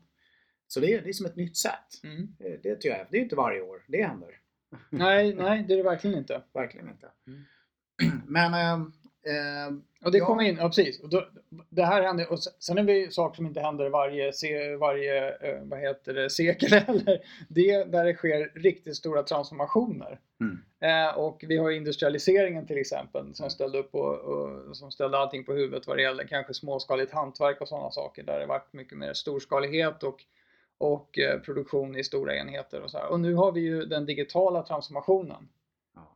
Så 0.66 0.80
det 0.80 0.94
är, 0.94 1.02
det 1.02 1.08
är 1.08 1.12
som 1.12 1.26
ett 1.26 1.36
nytt 1.36 1.56
sätt. 1.56 2.04
Mm. 2.04 2.34
Det, 2.38 2.62
det 2.62 2.74
tycker 2.76 2.96
jag. 2.98 3.06
Det 3.10 3.16
är 3.18 3.22
inte 3.22 3.36
varje 3.36 3.60
år 3.62 3.84
det 3.88 4.02
händer. 4.02 4.36
Nej, 4.90 5.34
nej, 5.34 5.64
det 5.68 5.74
är 5.74 5.76
det 5.76 5.82
verkligen 5.82 6.18
inte. 6.18 6.42
Verkligen 6.54 6.88
inte. 6.88 7.08
Mm. 7.26 7.40
Men 8.26 8.54
ehm, 8.54 8.92
Och 10.04 10.12
det 10.12 10.18
Ja. 10.18 10.26
kommer 10.26 10.42
in, 10.42 10.56
ja 10.56 10.66
precis. 10.68 11.00
Och 11.02 11.08
då, 11.10 11.28
det 11.68 11.84
här 11.84 12.02
händer, 12.02 12.32
och 12.32 12.38
sen- 12.42 12.78
är 12.78 12.82
det 12.84 13.12
saker 13.12 13.36
som 13.36 13.46
inte 13.46 13.60
händer 13.60 13.88
varje, 13.90 14.32
se, 14.32 14.76
varje 14.76 15.28
eh, 15.30 15.62
vad 15.62 15.80
heter 15.80 16.14
det, 16.14 16.30
sekel 16.30 16.70
heller. 16.86 17.18
Det 17.48 17.70
är 17.70 17.84
där 17.86 18.04
det 18.04 18.14
sker 18.14 18.52
riktigt 18.60 18.96
stora 18.96 19.22
transformationer. 19.22 20.20
mm, 20.40 20.58
Eh, 20.82 21.18
och 21.18 21.44
vi 21.48 21.56
har 21.56 21.70
industrialiseringen 21.70 22.66
till 22.66 22.78
exempel 22.78 23.34
som 23.34 23.50
ställde 23.50 23.78
upp 23.78 23.94
och, 23.94 24.14
och 24.18 24.76
som 24.76 24.90
ställde 24.90 25.18
allting 25.18 25.44
på 25.44 25.52
huvudet 25.52 25.86
vad 25.86 25.96
det 25.96 26.02
gäller 26.02 26.24
kanske 26.24 26.54
småskaligt 26.54 27.12
hantverk 27.12 27.60
och 27.60 27.68
sådana 27.68 27.90
saker 27.90 28.22
där 28.22 28.40
det 28.40 28.46
varit 28.46 28.72
mycket 28.72 28.98
mer 28.98 29.12
storskalighet 29.14 30.02
och, 30.02 30.24
och 30.80 31.18
eh, 31.18 31.38
produktion 31.40 31.96
i 31.96 32.04
stora 32.04 32.36
enheter 32.36 32.80
och 32.82 32.90
så 32.90 32.98
här. 32.98 33.08
Och 33.08 33.20
nu 33.20 33.34
har 33.34 33.52
vi 33.52 33.60
ju 33.60 33.84
den 33.84 34.06
digitala 34.06 34.62
transformationen. 34.62 35.48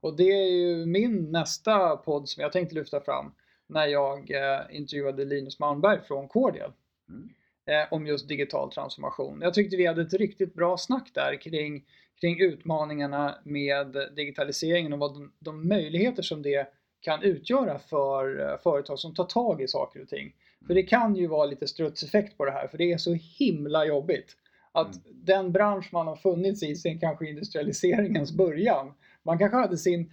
Och 0.00 0.16
det 0.16 0.33
är 0.33 0.50
ju 0.50 0.87
min 0.87 1.33
nästa 1.33 1.97
podd 1.97 2.28
som 2.28 2.42
jag 2.42 2.52
tänkte 2.52 2.75
lyfta 2.75 3.00
fram 3.00 3.33
när 3.66 3.87
jag 3.87 4.30
eh, 4.30 4.61
intervjuade 4.76 5.25
Linus 5.25 5.59
Malmberg 5.59 6.00
från 6.09 6.28
Cordial 6.28 6.73
Mm. 7.09 7.28
eh, 7.66 7.92
om 7.92 8.06
just 8.06 8.28
digital 8.28 8.73
transformation. 8.73 9.40
Jag 9.42 9.54
tyckte 9.54 9.76
vi 9.76 9.87
hade 9.87 10.02
ett 10.02 10.12
riktigt 10.12 10.54
bra 10.54 10.76
snack 10.78 11.11
där 11.14 11.40
kring, 11.40 11.85
kring 12.21 12.40
utmaningarna 12.40 13.38
med 13.44 13.97
digitaliseringen 14.16 14.92
och 14.92 14.99
vad 14.99 15.14
de, 15.14 15.33
de 15.38 15.68
möjligheter 15.68 16.23
som 16.23 16.42
det 16.42 16.68
kan 17.00 17.23
utgöra 17.23 17.78
för 17.78 18.56
företag 18.62 18.99
som 18.99 19.14
tar 19.14 19.25
tag 19.25 19.62
i 19.62 19.68
saker 19.68 20.02
och 20.02 20.09
ting. 20.09 20.35
För 20.66 20.75
det 20.75 20.83
kan 20.83 21.16
ju 21.16 21.26
vara 21.26 21.47
lite 21.47 21.66
strutseffekt 21.66 22.37
på 22.37 22.44
det 22.44 22.50
här 22.52 22.68
för 22.68 22.78
det 22.78 22.92
är 22.92 22.99
så 22.99 23.12
himla 23.38 23.85
jobbigt. 23.87 24.37
Att 24.75 24.87
Mm. 24.97 25.19
den 25.25 25.52
bransch 25.52 25.88
man 25.93 26.07
har 26.07 26.16
funnits 26.16 26.62
i 26.62 26.75
sen 26.76 26.99
kanske 26.99 27.26
industrialiseringens 27.28 28.33
början. 28.33 28.93
Man 29.23 29.38
kanske 29.38 29.57
hade 29.57 29.76
sin 29.78 30.12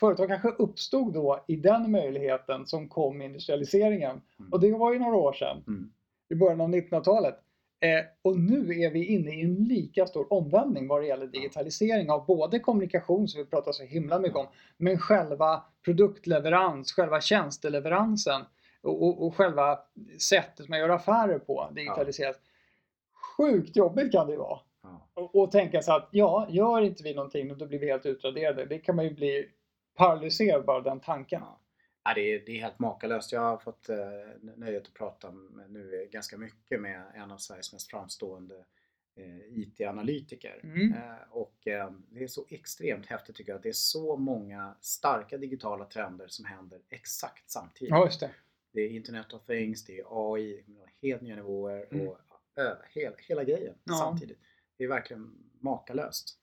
Företag 0.00 0.28
kanske 0.28 0.48
uppstod 0.48 1.12
då 1.14 1.44
i 1.48 1.56
den 1.56 1.90
möjligheten 1.90 2.66
som 2.66 2.88
kom 2.88 3.18
med 3.18 3.26
industrialiseringen. 3.26 4.20
Mm. 4.38 4.52
Och 4.52 4.60
det 4.60 4.72
var 4.72 4.92
ju 4.92 4.98
några 4.98 5.16
år 5.16 5.32
sedan 5.32 5.64
Mm. 5.66 5.90
i 6.30 6.34
början 6.34 6.60
av 6.60 6.68
1900-talet. 6.68 7.34
Eh, 7.80 8.04
och 8.22 8.38
nu 8.38 8.80
är 8.80 8.90
vi 8.90 9.04
inne 9.06 9.30
i 9.34 9.40
en 9.42 9.54
lika 9.54 10.06
stor 10.06 10.32
omvälvning 10.32 10.88
vad 10.88 11.02
det 11.02 11.06
gäller 11.06 11.26
digitalisering 11.26 12.10
av 12.10 12.26
både 12.26 12.58
kommunikation 12.58 13.28
som 13.28 13.38
vi 13.40 13.46
pratar 13.46 13.72
så 13.72 13.82
himla 13.84 14.18
mycket 14.18 14.36
om, 14.36 14.46
men 14.76 14.98
själva 14.98 15.64
produktleverans, 15.84 16.92
själva 16.92 17.20
tjänsteleveransen 17.20 18.42
och, 18.82 19.02
och, 19.02 19.26
och 19.26 19.36
själva 19.36 19.78
sättet 20.18 20.68
man 20.68 20.78
gör 20.78 20.88
affärer 20.88 21.38
på 21.38 21.68
digitaliserat. 21.74 22.40
Sjukt 23.36 23.76
jobbigt 23.76 24.12
kan 24.12 24.26
det 24.26 24.32
ju 24.32 24.38
vara. 24.38 24.60
Ja. 24.82 25.08
Och, 25.14 25.36
och 25.36 25.52
tänka 25.52 25.82
sig 25.82 25.94
att 25.94 26.08
ja, 26.12 26.46
gör 26.50 26.80
inte 26.82 27.02
vi 27.02 27.14
någonting 27.14 27.58
då 27.58 27.66
blir 27.66 27.78
vi 27.78 27.86
helt 27.86 28.06
utraderade. 28.06 28.64
Det 28.64 28.78
kan 28.78 28.96
man 28.96 29.04
ju 29.04 29.14
bli 29.14 29.48
paralyserad 29.94 30.64
bara 30.64 30.80
den 30.80 31.00
tanken. 31.00 31.40
Ja. 31.44 31.60
Ja, 32.04 32.14
det, 32.14 32.20
är, 32.34 32.42
det 32.46 32.52
är 32.52 32.60
helt 32.62 32.78
makalöst. 32.78 33.32
Jag 33.32 33.40
har 33.40 33.58
fått 33.58 33.88
eh, 33.88 33.96
nöjet 34.56 34.86
att 34.86 34.94
prata 34.94 35.30
med, 35.30 35.70
nu 35.70 36.08
ganska 36.12 36.38
mycket 36.38 36.80
med 36.80 37.02
en 37.14 37.30
av 37.30 37.36
Sveriges 37.38 37.72
mest 37.72 37.90
framstående 37.90 38.54
eh, 39.16 39.58
IT-analytiker. 39.58 40.60
Mm. 40.62 40.92
Eh, 40.92 41.14
och 41.30 41.66
eh, 41.66 41.90
det 42.08 42.24
är 42.24 42.28
så 42.28 42.44
extremt 42.48 43.06
häftigt 43.06 43.36
tycker 43.36 43.52
jag 43.52 43.56
att 43.56 43.62
det 43.62 43.68
är 43.68 43.72
så 43.72 44.16
många 44.16 44.74
starka 44.80 45.36
digitala 45.36 45.84
trender 45.84 46.28
som 46.28 46.44
händer 46.44 46.80
exakt 46.90 47.50
samtidigt. 47.50 47.90
Ja, 47.90 48.08
det. 48.20 48.30
Det 48.72 48.80
är 48.80 48.88
Internet 48.88 49.32
of 49.32 49.46
Things, 49.46 49.84
det 49.84 49.98
är 49.98 50.34
AI, 50.34 50.64
helt 51.02 51.22
nya 51.22 51.36
nivåer 51.36 51.86
Mm. 51.90 52.08
och 52.08 52.18
hela, 52.94 53.16
hela 53.28 53.44
grejen 53.44 53.74
Ja. 53.84 53.94
samtidigt. 53.94 54.38
Det 54.78 54.84
är 54.84 54.88
verkligen 54.88 55.30
makalöst. 55.60 56.38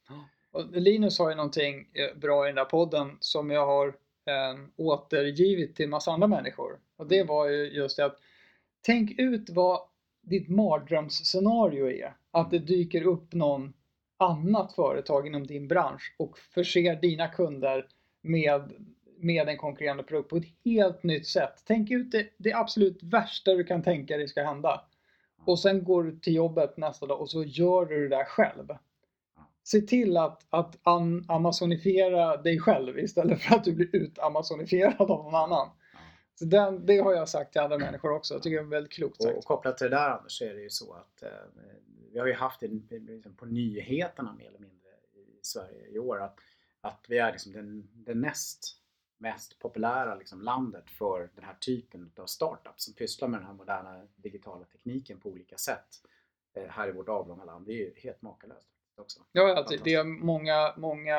Och 0.51 0.71
Linus 0.71 1.19
har 1.19 1.29
ju 1.29 1.36
någonting 1.36 1.88
eh, 1.93 2.17
bra 2.17 2.45
i 2.45 2.50
den 2.50 2.55
där 2.55 2.65
podden 2.65 3.17
som 3.19 3.51
jag 3.51 3.65
har 3.65 3.88
eh, 3.88 4.59
återgivit 4.75 5.75
till 5.75 5.83
en 5.86 5.89
massa 5.89 6.12
andra 6.12 6.27
människor. 6.27 6.79
Och 6.97 7.07
det 7.07 7.24
var 7.24 7.50
ju 7.50 7.55
just 7.55 7.97
det 7.97 8.05
att 8.05 8.17
tänk 8.81 9.19
ut 9.19 9.50
vad 9.50 9.79
ditt 10.21 10.50
mardrömsscenario 10.50 11.89
är. 11.91 12.13
Att 12.31 12.51
det 12.51 12.59
dyker 12.59 13.01
upp 13.05 13.33
någon 13.33 13.74
annat 14.17 14.74
företag 14.74 15.27
inom 15.27 15.47
din 15.47 15.67
bransch 15.67 16.15
och 16.19 16.38
förser 16.39 16.95
dina 16.95 17.27
kunder 17.27 17.88
med, 18.21 18.74
med 19.17 19.50
en 19.50 19.57
konkurrerande 19.57 20.03
produkt 20.03 20.29
på 20.29 20.38
ett 20.38 20.47
helt 20.65 21.03
nytt 21.03 21.27
sätt. 21.27 21.63
Tänk 21.65 21.91
ut 21.91 22.12
det, 22.12 22.27
det 22.38 22.53
absolut 22.53 23.03
värsta 23.03 23.53
du 23.53 23.63
kan 23.63 23.83
tänka 23.83 24.17
dig 24.17 24.27
ska 24.27 24.43
hända. 24.43 24.81
Och 25.48 25.60
sen 25.60 25.84
går 25.84 26.04
du 26.04 26.20
till 26.20 26.36
jobbet 26.36 26.77
nästa 26.77 27.06
dag 27.06 27.22
och 27.22 27.30
så 27.30 27.44
gör 27.44 27.86
du 27.86 28.10
det 28.10 28.16
där 28.16 28.25
själv. 28.25 28.68
Se 29.63 29.82
till 29.82 30.18
att, 30.18 30.48
att 30.50 30.77
amazonifiera 31.27 32.38
dig 32.38 32.60
själv 32.60 33.00
istället 33.00 33.42
för 33.42 33.56
att 33.56 33.63
du 33.63 33.74
blir 33.74 33.96
utamazonifierad 33.96 35.01
av 35.01 35.08
någon 35.08 35.36
annan. 35.36 35.70
Så 36.36 36.46
den, 36.46 36.86
det 36.86 36.98
har 36.98 37.13
jag 37.13 37.30
sagt 37.30 37.51
till 37.51 37.62
andra 37.62 37.77
människor 37.77 38.12
också. 38.12 38.34
Jag 38.34 38.44
tycker 38.44 38.58
det 38.58 38.63
är 38.63 38.70
väldigt 38.70 38.92
klokt 38.92 39.20
Och, 39.20 39.25
och 39.25 39.34
sagt. 39.34 39.46
kopplat 39.46 39.77
till 39.77 39.89
det 39.89 39.96
där 39.96 40.10
Anders 40.10 40.38
så 40.38 40.46
är 40.46 40.54
det 40.54 40.62
ju 40.62 40.70
så 40.70 40.94
att 40.94 41.24
eh, 41.24 41.30
vi 42.12 42.20
har 42.20 42.27
ju 42.27 42.34
haft 42.34 42.60
det 42.60 42.68
liksom, 42.68 43.36
på 43.36 43.46
nyheterna 43.46 44.34
mer 44.34 44.48
eller 44.48 44.60
mindre 44.60 44.89
i 45.16 45.39
Sverige 45.42 45.88
i 45.88 46.00
år 46.00 46.22
att, 46.22 46.39
att 46.82 47.06
vi 47.08 47.18
är 47.18 47.32
liksom 47.32 47.51
den, 47.51 47.88
den 47.94 48.22
näst 48.22 48.75
mest 49.17 49.59
populära 49.59 50.15
liksom, 50.15 50.41
landet 50.41 50.89
för 50.89 51.29
den 51.36 51.43
här 51.43 51.53
typen 51.53 52.12
av 52.17 52.25
startups 52.25 52.83
som 52.83 52.93
pysslar 52.93 53.27
med 53.27 53.39
den 53.39 53.47
här 53.47 53.53
moderna 53.53 54.07
digitala 54.15 54.65
tekniken 54.65 55.19
på 55.19 55.29
olika 55.29 55.57
sätt 55.57 55.88
eh, 56.53 56.67
här 56.69 56.88
i 56.88 56.91
vårt 56.91 57.09
avlånga 57.09 57.43
land. 57.43 57.65
Det 57.67 57.71
är 57.74 57.75
ju 57.77 57.93
helt 57.95 58.21
makalöst 58.21 58.67
också. 58.97 59.19
Ja, 59.31 59.59
att 59.59 59.67
det- 59.83 59.93
är 59.93 60.03
många, 60.03 60.74
många 60.77 61.17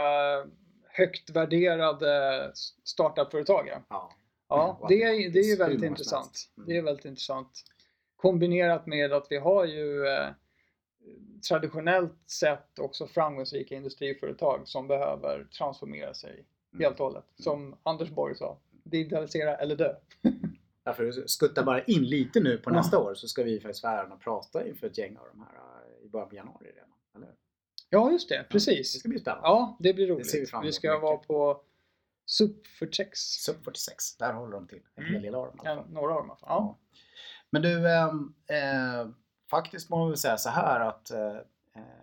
högt 0.88 1.30
värderade 1.30 2.52
startupföretag. 2.84 3.68
Ja, 3.68 3.82
Ja. 3.88 4.12
ja 4.48 4.86
det, 4.88 4.94
det 4.96 5.02
är, 5.02 5.30
det 5.30 5.38
är 5.38 5.44
ju 5.50 5.56
väldigt 5.56 5.82
intressant. 5.82 6.50
Mm. 6.56 6.68
Det 6.68 6.76
är 6.76 6.82
väldigt 6.82 7.04
intressant. 7.04 7.64
kombinerat 8.16 8.86
med 8.86 9.12
att 9.12 9.26
vi 9.30 9.36
har 9.36 9.64
ju 9.64 10.06
eh, 10.06 10.28
traditionellt 11.48 12.30
sett 12.30 12.78
också 12.78 13.06
framgångsrika 13.06 13.74
industriföretag 13.74 14.68
som 14.68 14.86
behöver 14.88 15.44
transformera 15.44 16.14
sig 16.14 16.32
Mm. 16.32 16.44
Helt 16.78 17.00
och 17.00 17.06
hållet. 17.06 17.25
Som 17.38 17.76
Anders 17.82 18.11
Borg 18.11 18.35
sa, 18.37 18.58
digitalisera 18.85 19.56
eller 19.56 19.76
dö. 19.76 19.94
Därför 20.85 21.26
skutta 21.26 21.62
bara 21.62 21.82
in 21.82 22.02
lite 22.04 22.40
nu 22.40 22.58
på 22.58 22.70
Ja. 22.70 22.75
nästa 22.75 22.99
år 22.99 23.14
så 23.14 23.28
ska 23.28 23.42
vi 23.42 23.61
faktiskt 23.61 23.82
vara 23.85 24.12
och 24.12 24.20
prata 24.20 24.66
inför 24.68 24.87
ett 24.87 24.99
gäng 24.99 25.16
av 25.16 25.26
de 25.32 25.40
här 25.40 25.49
eh, 26.00 26.06
i 26.06 26.08
början 26.08 26.28
på 26.28 26.35
januari 26.35 26.66
redan. 26.66 26.90
Eller? 27.16 27.35
Ja, 27.90 28.11
just 28.12 28.28
det, 28.28 28.37
Det 28.38 28.44
precis. 28.44 28.99
ska 29.00 29.08
bli 29.08 29.18
spännande. 29.18 29.49
Ja, 29.49 29.76
det 29.80 29.94
blir 29.94 30.06
Det 30.06 30.14
vi 30.14 30.18
roligt. 30.20 30.50
fram 30.50 30.61
Vi 30.62 30.66
emot 30.66 30.75
ska 30.75 30.88
mycket. 30.90 31.02
vara 31.02 31.16
på 31.16 31.61
SUP 32.26 32.66
för 32.66 32.87
Tex. 32.87 33.18
Sub 33.20 33.64
46, 33.64 34.16
där 34.16 34.32
håller 34.32 34.52
de 34.52 34.66
till. 34.68 34.80
En 34.94 35.02
Mm. 35.02 35.14
hel 35.14 35.23
del 35.23 35.35
av 35.35 35.47
dem 35.47 35.56
i 35.64 35.68
alla 35.68 35.76
Ja, 35.76 35.82
fall. 35.82 35.92
några 35.92 36.12
av 36.14 36.18
dem 36.18 36.26
i 36.26 36.30
alla 36.30 36.37
fall. 36.37 36.49
Ja. 36.49 36.78
Men 37.50 37.62
du, 37.62 37.88
ehm, 37.92 38.35
eh, 38.47 39.11
faktiskt 39.50 39.90
må 39.90 39.97
man 39.99 40.08
väl 40.08 40.16
säga 40.18 40.37
så 40.37 40.50
här 40.50 40.80
att, 40.80 41.11
eh, 41.11 41.20
eh, 41.26 41.37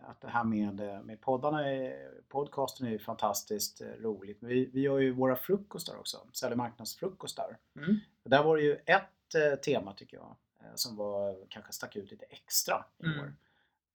att 0.05 0.21
det 0.21 0.27
här 0.27 0.43
med, 0.43 0.75
med 1.05 1.21
poddarna, 1.21 1.69
är, 1.71 2.11
podcasten 2.29 2.87
är 2.87 2.91
ju 2.91 2.99
fantastiskt 2.99 3.81
eh, 3.81 3.87
roligt. 3.87 4.37
Vi, 4.41 4.65
vi 4.73 4.81
gör 4.81 4.99
ju 4.99 5.11
våra 5.11 5.35
frukostar 5.35 5.99
också, 5.99 6.17
säljer 6.33 6.55
marknadsfrukostar. 6.57 7.57
Mm. 7.75 7.99
Där 8.23 8.43
var 8.43 8.57
det 8.57 8.63
ju 8.63 8.73
ett 8.85 9.35
eh, 9.35 9.59
tema 9.59 9.93
tycker 9.93 10.17
jag 10.17 10.35
eh, 10.59 10.65
som 10.75 10.95
var, 10.95 11.45
kanske 11.49 11.71
stack 11.73 11.95
ut 11.95 12.11
lite 12.11 12.25
extra 12.25 12.85
i 12.99 13.05
Mm. 13.05 13.19
år. 13.19 13.33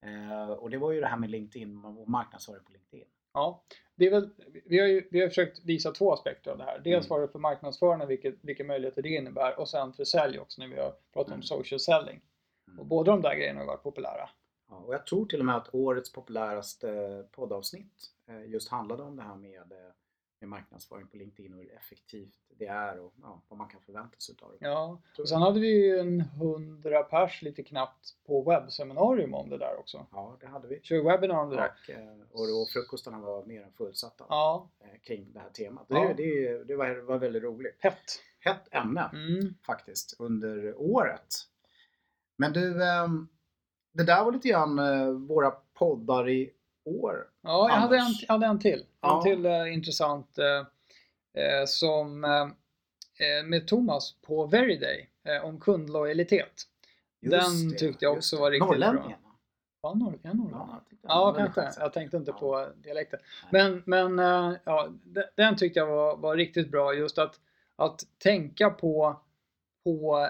Eh, 0.03 0.51
och 0.51 0.71
det 0.71 0.79
var 0.79 0.93
ju 0.93 1.01
det 1.01 1.07
här 1.07 1.17
med 1.17 1.31
LinkedIn 1.31 1.85
och 1.85 2.09
marknadsföring 2.09 2.65
på 2.65 2.73
LinkedIn. 2.73 3.07
Ja, 3.33 3.63
det 3.95 4.07
är 4.07 4.11
väl, 4.11 4.31
vi, 4.65 4.79
har 4.81 4.87
ju, 4.87 5.09
vi 5.11 5.21
har 5.21 5.29
försökt 5.29 5.65
visa 5.65 5.93
två 5.93 6.13
aspekter 6.13 6.51
av 6.51 6.59
det 6.59 6.65
här. 6.65 6.79
Dels 6.85 7.07
Mm. 7.07 7.09
var 7.17 7.21
det 7.27 7.33
för 7.33 7.39
marknadsförarna 7.39 8.07
vilket, 8.07 8.35
vilka 8.41 8.65
möjligheter 8.65 9.03
det 9.03 9.09
innebär 9.09 9.61
och 9.61 9.69
sen 9.69 9.93
för 9.93 10.05
sälj 10.05 10.39
också 10.39 10.61
när 10.63 10.69
vi 10.69 10.81
har 10.81 10.95
pratat 11.13 11.29
Mm. 11.29 11.39
om 11.39 11.43
social 11.43 11.81
selling. 11.81 12.21
Mm. 12.69 12.79
Och 12.81 12.87
båda 12.87 13.11
de 13.13 13.23
där 13.23 13.35
grejerna 13.35 13.61
har 13.61 13.67
varit 13.67 13.83
populära. 13.83 14.31
Ja, 14.71 14.77
och 14.77 14.95
jag 14.95 15.07
tror 15.07 15.27
till 15.27 15.41
och 15.41 15.47
med 15.47 15.57
att 15.57 15.75
årets 15.75 16.13
populäraste 16.13 17.25
poddavsnitt 17.31 18.11
eh, 18.27 18.45
just 18.51 18.69
handlade 18.69 19.03
om 19.03 19.17
det 19.17 19.23
här 19.23 19.37
med, 19.37 19.73
eh, 19.73 19.93
med 20.41 20.49
marknadsföring 20.49 21.07
på 21.07 21.17
LinkedIn 21.17 21.53
och 21.55 21.59
hur 21.61 21.73
effektivt 21.75 22.39
det 22.59 22.67
är 22.67 22.99
och 23.01 23.13
ja, 23.23 23.43
vad 23.49 23.59
man 23.59 23.69
kan 23.69 23.81
förvänta 23.81 24.19
sig 24.19 24.33
utav 24.33 24.51
det. 24.51 24.67
Ja, 24.67 25.01
och 25.19 25.29
sen 25.29 25.43
hade 25.43 25.61
vi 25.61 25.69
ju 25.87 25.99
en 25.99 26.21
hundra 26.21 27.03
pers 27.03 27.43
lite 27.43 27.63
knappt 27.63 28.09
på 28.27 28.43
webbseminarium 28.43 29.35
om 29.35 29.51
det 29.51 29.59
där 29.59 29.79
också. 29.79 30.07
Ja, 30.13 30.37
det 30.41 30.47
hade 30.47 30.69
vi. 30.69 30.81
Kör 30.83 31.03
webinar 31.05 31.43
om 31.43 31.51
det 31.51 31.57
där. 31.57 31.73
Och, 32.33 32.41
eh, 32.49 32.61
och 32.63 32.69
frukostarna 32.73 33.21
var 33.21 33.45
mer 33.45 33.63
än 33.63 33.73
fullsatta 33.73 34.25
Ja, 34.29 34.71
kring 35.03 35.33
det 35.33 35.41
här 35.41 35.51
temat. 35.51 35.87
Ja. 35.89 35.95
Det, 36.01 36.15
det, 36.15 36.65
det 36.65 36.77
var, 36.77 36.95
var 37.01 37.19
väldigt 37.19 37.43
roligt. 37.43 37.77
hett. 37.79 38.21
Hett 38.41 38.69
ämne 38.75 39.11
Mm. 39.13 39.55
faktiskt 39.67 40.17
under 40.21 40.75
året. 40.81 41.35
Men 42.37 42.53
du, 42.53 42.85
ehm, 42.85 43.29
det 43.93 44.05
där 44.05 44.25
var 44.25 44.33
lite 44.33 44.49
grann 44.49 44.79
eh, 44.79 45.11
våra 45.11 45.51
poddar 45.51 46.29
i 46.29 46.51
år. 46.85 47.27
Ja, 47.43 47.69
jag 47.69 47.77
hade 47.77 47.97
en, 47.97 48.15
hade 48.29 48.47
en 48.47 48.59
till. 48.59 48.85
Ja. 49.01 49.17
En 49.17 49.23
till 49.23 49.47
eh, 49.47 49.75
intressant 49.75 50.39
eh, 50.39 50.47
eh, 51.45 51.65
som 51.67 52.25
eh, 52.25 52.41
eh, 53.27 53.45
med 53.45 53.67
Thomas 53.69 54.15
på 54.23 54.47
Veriday 54.47 55.09
eh, 55.29 55.45
om 55.45 55.61
kundlojalitet. 55.61 56.63
Just 57.23 57.61
Den 57.61 57.69
det, 57.69 57.79
tyckte 57.79 58.05
jag 58.05 58.15
också 58.17 58.37
det. 58.37 58.43
var 58.43 58.51
riktigt 58.51 58.79
bra. 58.79 59.13
Ja, 59.83 59.95
norr, 59.95 60.19
ja, 60.23 60.33
norr. 60.33 60.51
Ja, 60.53 60.81
Ja, 61.03 61.35
kanske. 61.55 61.81
Jag 61.83 61.93
tänkte 61.93 62.17
inte 62.17 62.31
Ja. 62.31 62.39
på 62.39 62.69
dialekten. 62.77 63.21
Men, 63.51 63.83
men 63.87 64.19
ja, 64.65 64.89
de- 65.05 65.25
den 65.37 65.57
tyckte 65.57 65.79
jag 65.81 65.87
var, 65.87 66.17
var 66.17 66.37
riktigt 66.37 66.71
bra. 66.71 66.95
Just 66.95 67.19
att, 67.19 67.41
att 67.77 68.01
tänka 68.19 68.71
på, 68.71 69.21
på 69.85 70.29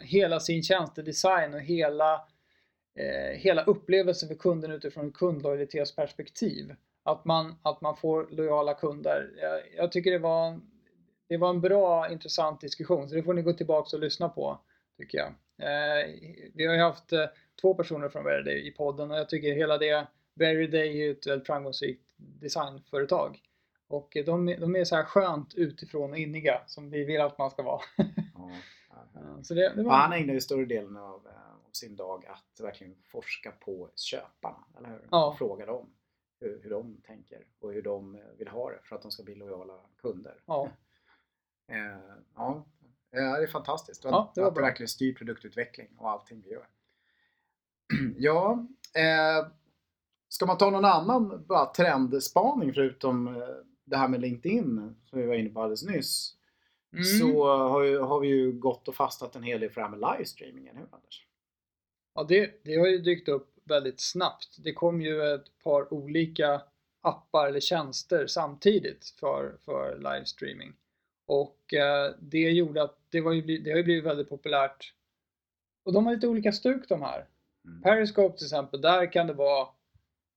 hela 0.00 0.40
sin 0.40 0.62
tjänstedesign 0.62 1.54
och 1.54 1.60
hela, 1.60 2.20
eh, 2.94 3.36
hela 3.38 3.64
upplevelsen 3.64 4.28
för 4.28 4.34
kunden 4.36 4.70
utifrån 4.70 5.08
ett 5.08 5.14
kundlojalitetsperspektiv. 5.14 6.74
Att 7.02 7.24
man, 7.24 7.54
att 7.62 7.80
man 7.80 7.96
får 7.96 8.26
lojala 8.30 8.74
kunder. 8.74 9.30
Jag, 9.40 9.60
jag 9.76 9.92
tycker 9.92 10.10
det 10.10 10.18
var, 10.18 10.60
det 11.28 11.36
var 11.36 11.50
en 11.50 11.60
bra, 11.60 12.10
intressant 12.10 12.60
diskussion. 12.60 13.08
Så 13.08 13.14
det 13.14 13.22
får 13.22 13.34
ni 13.34 13.42
gå 13.42 13.52
tillbaka 13.52 13.96
och 13.96 14.02
lyssna 14.02 14.28
på, 14.28 14.58
tycker 14.98 15.18
jag. 15.18 15.28
Eh, 15.58 16.10
vi 16.54 16.66
har 16.66 16.74
ju 16.74 16.80
haft 16.80 17.12
eh, 17.12 17.24
två 17.60 17.74
personer 17.74 18.08
från 18.08 18.24
Veriday 18.24 18.68
i 18.68 18.70
podden 18.70 19.10
och 19.10 19.16
jag 19.18 19.28
tycker 19.28 19.52
hela 19.54 19.78
det 19.78 20.06
Veriday 20.34 20.88
är 20.88 20.92
ju 20.92 21.10
ett 21.10 21.26
väldigt 21.26 21.46
framgångsrikt 21.46 22.02
designföretag. 22.16 23.38
Och 23.88 24.16
de, 24.26 24.48
är- 24.48 24.60
de 24.60 24.76
är 24.76 24.84
så 24.84 24.96
här 24.96 25.04
skönt 25.04 25.54
utifrån 25.54 26.10
och 26.10 26.18
inniga 26.18 26.60
som 26.66 26.90
vi 26.90 27.04
vill 27.04 27.20
att 27.20 27.38
man 27.38 27.50
ska 27.50 27.62
vara. 27.62 27.80
Ja, 27.96 28.04
ja, 28.90 28.96
ja. 29.14 29.42
Så 29.42 29.54
det, 29.54 29.72
det 29.76 29.82
var... 29.82 29.92
han 29.92 30.12
ägnar 30.12 30.34
ju 30.34 30.40
större 30.40 30.64
delen 30.64 30.96
av, 30.96 31.02
eh, 31.26 31.43
av 31.43 31.43
sin 31.76 31.96
dag 31.96 32.26
att 32.26 32.60
verkligen 32.60 32.96
forska 33.04 33.50
på 33.50 33.90
köparna, 33.94 34.64
eller 34.78 34.88
hur? 34.88 35.08
Ja. 35.10 35.34
Fråga 35.38 35.66
dem 35.66 35.90
hur, 36.40 36.60
hur 36.62 36.70
de 36.70 36.96
tänker 37.06 37.46
och 37.60 37.72
hur 37.72 37.82
de 37.82 38.14
eh, 38.14 38.20
vill 38.38 38.48
ha 38.48 38.70
det 38.70 38.80
för 38.84 38.96
att 38.96 39.02
de 39.02 39.10
ska 39.10 39.22
bli 39.22 39.34
lojala 39.34 39.80
kunder. 39.96 40.42
Ja. 40.46 40.70
Eh, 41.68 42.16
ja, 42.34 42.66
eh, 43.10 43.32
det 43.32 43.42
är 43.42 43.46
fantastiskt. 43.46 44.04
Och 44.04 44.10
Ja, 44.10 44.32
det 44.34 44.40
var 44.40 44.48
att 44.48 44.54
bra. 44.54 44.64
verkligen 44.64 44.88
styr 44.88 45.14
produktutveckling 45.14 45.88
och 45.98 46.10
allting 46.10 46.42
vi 46.42 46.50
gör. 46.50 46.66
ja, 48.16 48.66
eh, 48.94 49.46
ska 50.28 50.46
man 50.46 50.58
ta 50.58 50.70
någon 50.70 50.84
annan 50.84 51.44
bara 51.46 51.66
trendspaning 51.66 52.72
förutom 52.74 53.26
eh, 53.36 53.48
det 53.84 53.96
här 53.96 54.08
med 54.08 54.20
LinkedIn 54.20 54.96
som 55.04 55.18
vi 55.18 55.26
var 55.26 55.34
inne 55.34 55.50
på 55.50 55.60
alldeles 55.60 55.82
nyss? 55.84 56.36
Mm. 56.92 57.04
Så 57.04 57.46
har, 57.68 57.82
ju, 57.82 57.98
har 57.98 58.20
vi 58.20 58.28
ju 58.28 58.52
gått 58.52 58.88
och 58.88 58.94
fastnat 58.94 59.36
en 59.36 59.42
hel 59.42 59.60
del 59.60 59.70
för 59.70 59.80
det 59.80 59.86
här 59.86 59.96
med 59.96 60.12
livestreaming, 60.12 60.66
eller 60.66 60.80
hur 60.80 60.88
Anders? 60.92 61.26
Ja, 62.14 62.24
det, 62.28 62.64
det 62.64 62.76
har 62.76 62.86
ju 62.86 62.98
dykt 62.98 63.28
upp 63.28 63.54
väldigt 63.64 64.00
snabbt. 64.00 64.56
Det 64.64 64.72
kom 64.72 65.00
ju 65.00 65.34
ett 65.34 65.58
par 65.64 65.94
olika 65.94 66.62
appar 67.00 67.48
eller 67.48 67.60
tjänster 67.60 68.26
samtidigt 68.26 69.14
för, 69.20 69.56
för 69.64 69.96
livestreaming. 69.96 70.72
Och 71.26 71.74
eh, 71.74 72.14
det 72.20 72.50
gjorde 72.50 72.82
att 72.82 72.98
det, 73.10 73.20
var 73.20 73.32
ju, 73.32 73.58
det 73.58 73.70
har 73.70 73.76
ju 73.76 73.84
blivit 73.84 74.04
väldigt 74.04 74.28
populärt. 74.28 74.94
Och 75.84 75.92
de 75.92 76.06
har 76.06 76.14
lite 76.14 76.28
olika 76.28 76.52
stuk 76.52 76.88
de 76.88 77.02
här. 77.02 77.28
Mm. 77.64 77.82
Periscope 77.82 78.38
till 78.38 78.46
exempel, 78.46 78.80
där 78.80 79.12
kan 79.12 79.26
det 79.26 79.32
vara, 79.32 79.68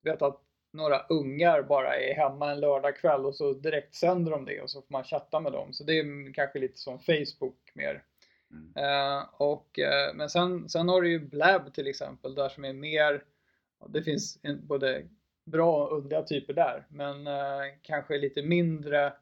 vet 0.04 0.22
att 0.22 0.42
några 0.74 1.00
ungar 1.10 1.64
bara 1.64 1.96
är 1.96 2.14
hemma 2.14 2.52
en 2.52 2.60
lördagkväll 2.60 3.26
och 3.26 3.36
så 3.36 3.54
direkt 3.54 3.96
sänder 3.96 4.32
de 4.32 4.46
det 4.46 4.62
och 4.62 4.70
så 4.70 4.82
får 4.82 4.92
man 4.94 5.04
chatta 5.04 5.40
med 5.40 5.52
dem. 5.52 5.74
Så 5.74 5.84
det 5.84 6.00
är 6.00 6.34
kanske 6.34 6.60
lite 6.60 6.78
som 6.78 7.00
Facebook 7.00 7.72
mer. 7.74 8.04
Mm. 8.52 8.74
Eh, 8.76 9.24
och, 9.34 9.80
eh, 9.80 10.14
men 10.14 10.30
sen, 10.30 10.70
sen 10.70 10.90
har 10.90 11.02
du 11.02 11.10
ju 11.10 11.20
Blab 11.20 11.74
till 11.74 11.88
exempel 11.88 12.36
där 12.36 12.50
som 12.50 12.66
är 12.66 12.74
mer, 12.74 13.24
det 13.90 14.04
finns 14.04 14.40
en, 14.42 14.68
både 14.68 15.08
bra 15.46 15.88
och 15.88 15.98
underliga 15.98 16.24
typer 16.24 16.54
där, 16.54 16.86
men 16.90 17.28
eh, 17.28 17.64
kanske 17.82 18.18
lite 18.18 18.44
mindre, 18.44 19.14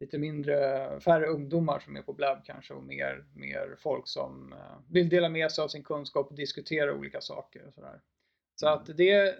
lite 0.00 0.18
mindre, 0.18 0.90
färre 1.00 1.26
ungdomar 1.26 1.78
som 1.78 1.96
är 1.96 2.02
på 2.02 2.12
Blab 2.12 2.44
kanske 2.44 2.74
och 2.74 2.82
mer, 2.82 3.24
mer 3.34 3.76
folk 3.78 4.08
som 4.08 4.52
eh, 4.52 4.58
vill 4.90 5.08
dela 5.08 5.28
med 5.28 5.52
sig 5.52 5.64
av 5.64 5.68
sin 5.68 5.84
kunskap 5.84 6.28
och 6.30 6.34
diskutera 6.36 6.94
olika 6.94 7.20
saker 7.20 7.66
och 7.66 7.74
sådär. 7.74 8.00
Så 8.56 8.66
Mm. 8.66 8.78
att 8.78 8.96
det, 8.96 9.38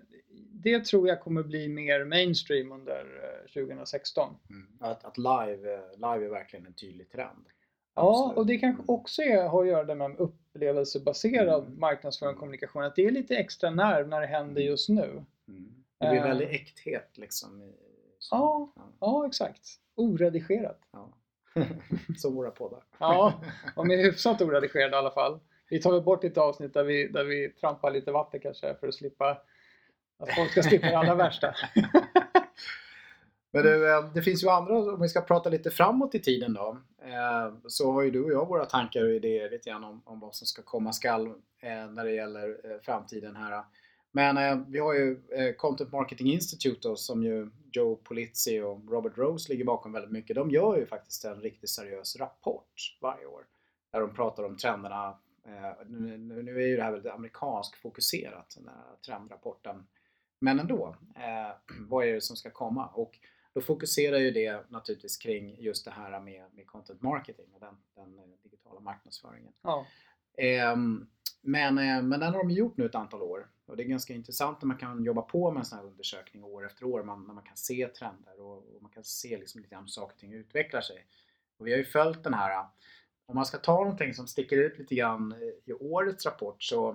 det 0.52 0.84
tror 0.84 1.08
jag 1.08 1.20
kommer 1.20 1.42
bli 1.42 1.68
mer 1.68 2.04
mainstream 2.04 2.72
under 2.72 3.32
eh, 3.46 3.62
2016. 3.64 4.36
Mm. 4.50 4.68
Att, 4.80 5.04
att 5.04 5.18
live, 5.18 5.74
eh, 5.74 5.90
live 5.94 6.26
är 6.26 6.30
verkligen 6.30 6.66
en 6.66 6.74
tydlig 6.74 7.10
trend. 7.10 7.46
Ja, 7.94 8.18
Absolut. 8.20 8.38
och 8.38 8.46
det 8.46 8.57
kanske 8.59 8.83
också 8.87 9.22
är, 9.22 9.48
har 9.48 9.62
att 9.62 9.68
göra 9.68 9.94
med 9.94 10.16
upplevelsebaserad 10.18 11.64
Mm. 11.64 11.80
marknadsföring 11.80 12.28
och 12.28 12.33
Mm. 12.33 12.40
kommunikation. 12.40 12.83
Att 12.85 12.96
det 12.96 13.04
är 13.07 13.11
lite 13.11 13.37
extra 13.37 13.70
nerv 13.70 14.09
när 14.09 14.20
det 14.20 14.26
händer 14.26 14.61
Mm. 14.61 14.70
just 14.70 14.88
nu. 14.88 15.24
Mm. 15.48 15.74
Det 16.00 16.09
blir 16.11 16.18
Eh. 16.18 16.24
väldigt 16.24 16.48
äkthet 16.50 17.11
liksom. 17.14 17.62
I, 17.62 17.72
Ja. 18.30 18.72
ja. 18.76 18.83
Ja, 19.00 19.26
exakt. 19.26 19.68
Oredigerat. 19.94 20.80
ja. 20.92 21.09
Som 22.16 22.35
våra 22.35 22.50
poddar. 22.50 22.83
Ja, 22.98 23.33
och 23.76 23.87
med 23.87 23.98
hyfsat 23.98 24.40
oredigerad 24.42 24.92
i 24.92 24.94
alla 24.94 25.11
fall. 25.11 25.40
Vi 25.70 25.80
tar 25.83 25.92
väl 25.92 26.02
bort 26.02 26.22
lite 26.24 26.40
avsnitt 26.40 26.74
där 26.74 26.85
vi, 26.85 27.09
där 27.09 27.24
vi 27.24 27.48
trampar 27.61 27.90
lite 27.90 28.12
vatten 28.12 28.40
kanske 28.40 28.74
för 28.74 28.88
att 28.88 28.94
slippa 28.94 29.30
att 30.18 30.35
folk 30.37 30.50
ska 30.50 30.62
slippa 30.62 30.87
det 30.87 30.98
allra 30.98 31.14
värsta. 31.14 31.54
Men 33.54 33.62
du, 33.62 33.90
eh, 33.92 34.12
det 34.14 34.22
finns 34.22 34.44
ju 34.44 34.48
andra, 34.48 34.74
om 34.74 35.00
vi 35.00 35.08
ska 35.08 35.20
prata 35.20 35.50
lite 35.50 35.70
framåt 35.70 36.14
i 36.14 36.18
tiden 36.18 36.54
då. 36.54 36.78
eh, 37.02 37.54
Så 37.66 37.92
har 37.92 38.02
ju 38.02 38.10
du 38.10 38.24
och 38.24 38.32
jag 38.32 38.48
våra 38.48 38.66
tankar 38.66 39.04
och 39.04 39.10
idéer 39.10 39.50
lite 39.50 39.70
grann 39.70 39.84
om, 39.84 40.02
om 40.04 40.20
vad 40.20 40.34
som 40.34 40.46
ska 40.46 40.62
komma 40.62 40.92
skall 40.92 41.26
eh, 41.60 41.90
när 41.90 42.04
det 42.04 42.12
gäller 42.12 42.60
eh, 42.64 42.80
framtiden 42.82 43.36
här. 43.36 43.64
Men 44.12 44.36
eh, 44.36 44.58
vi 44.68 44.78
har 44.78 44.94
ju 44.94 45.20
eh, 45.32 45.54
Content 45.54 45.92
Marketing 45.92 46.32
Institute 46.32 46.88
då, 46.88 46.96
som 46.96 47.22
ju 47.22 47.50
Joe 47.72 47.96
Polizzi 47.96 48.60
och 48.60 48.90
Robert 48.90 49.18
Rose 49.18 49.52
ligger 49.52 49.64
bakom 49.64 49.92
väldigt 49.92 50.12
mycket. 50.12 50.36
De 50.36 50.50
gör 50.50 50.76
ju 50.76 50.86
faktiskt 50.86 51.24
en 51.24 51.40
riktigt 51.40 51.70
seriös 51.70 52.16
rapport 52.16 52.96
varje 53.00 53.26
år. 53.26 53.46
Där 53.92 54.00
de 54.00 54.14
pratar 54.14 54.42
om 54.42 54.56
trenderna. 54.56 55.18
Nu, 55.86 56.18
nu 56.18 56.62
är 56.62 56.66
ju 56.66 56.76
det 56.76 56.82
här 56.82 56.92
väldigt 56.92 57.12
amerikansk 57.12 57.76
fokuserat, 57.76 58.54
den 58.56 58.68
här 58.68 58.96
trendrapporten. 59.06 59.86
Men 60.38 60.60
ändå, 60.60 60.96
vad 61.88 62.06
är 62.06 62.12
det 62.12 62.20
som 62.20 62.36
ska 62.36 62.50
komma? 62.50 62.86
Och 62.86 63.18
då 63.54 63.60
fokuserar 63.60 64.18
ju 64.18 64.30
det 64.30 64.70
naturligtvis 64.70 65.16
kring 65.16 65.56
just 65.60 65.84
det 65.84 65.90
här 65.90 66.20
med, 66.20 66.44
med 66.54 66.66
content 66.66 67.02
marketing 67.02 67.46
och 67.54 67.60
den, 67.60 67.76
den 67.94 68.18
eh, 68.18 68.24
digitala 68.42 68.80
marknadsföringen. 68.80 69.52
Ja, 69.62 69.86
Ehm, 70.36 71.06
men, 71.40 71.78
eh, 71.78 72.02
men 72.02 72.20
den 72.20 72.34
har 72.34 72.38
de 72.38 72.50
gjort 72.50 72.76
nu 72.76 72.86
ett 72.86 72.94
antal 72.94 73.22
år. 73.22 73.50
Och 73.66 73.76
det 73.76 73.82
är 73.82 73.86
ganska 73.86 74.14
intressant 74.14 74.62
när 74.62 74.66
man 74.66 74.76
kan 74.76 75.04
jobba 75.04 75.22
på 75.22 75.50
med 75.50 75.60
en 75.60 75.64
sån 75.64 75.78
här 75.78 75.86
undersökning 75.86 76.44
år 76.44 76.66
efter 76.66 76.84
år. 76.84 77.02
Man, 77.02 77.24
när 77.26 77.34
man 77.34 77.44
kan 77.44 77.56
se 77.56 77.88
trender 77.88 78.40
och, 78.40 78.74
och 78.76 78.82
man 78.82 78.90
kan 78.90 79.04
se 79.04 79.38
liksom 79.38 79.60
lite 79.60 79.76
hur 79.76 79.86
saker 79.86 80.14
och 80.14 80.18
ting 80.18 80.32
utvecklar 80.32 80.80
sig. 80.80 81.06
Och 81.58 81.66
vi 81.66 81.70
har 81.70 81.78
ju 81.78 81.84
följt 81.84 82.24
den 82.24 82.34
här 82.34 82.66
om 83.26 83.34
man 83.34 83.46
ska 83.46 83.58
ta 83.58 83.76
någonting 83.76 84.14
som 84.14 84.26
sticker 84.26 84.56
ut 84.56 84.78
lite 84.78 84.94
grann 84.94 85.34
i 85.64 85.72
årets 85.72 86.26
rapport 86.26 86.62
så, 86.62 86.90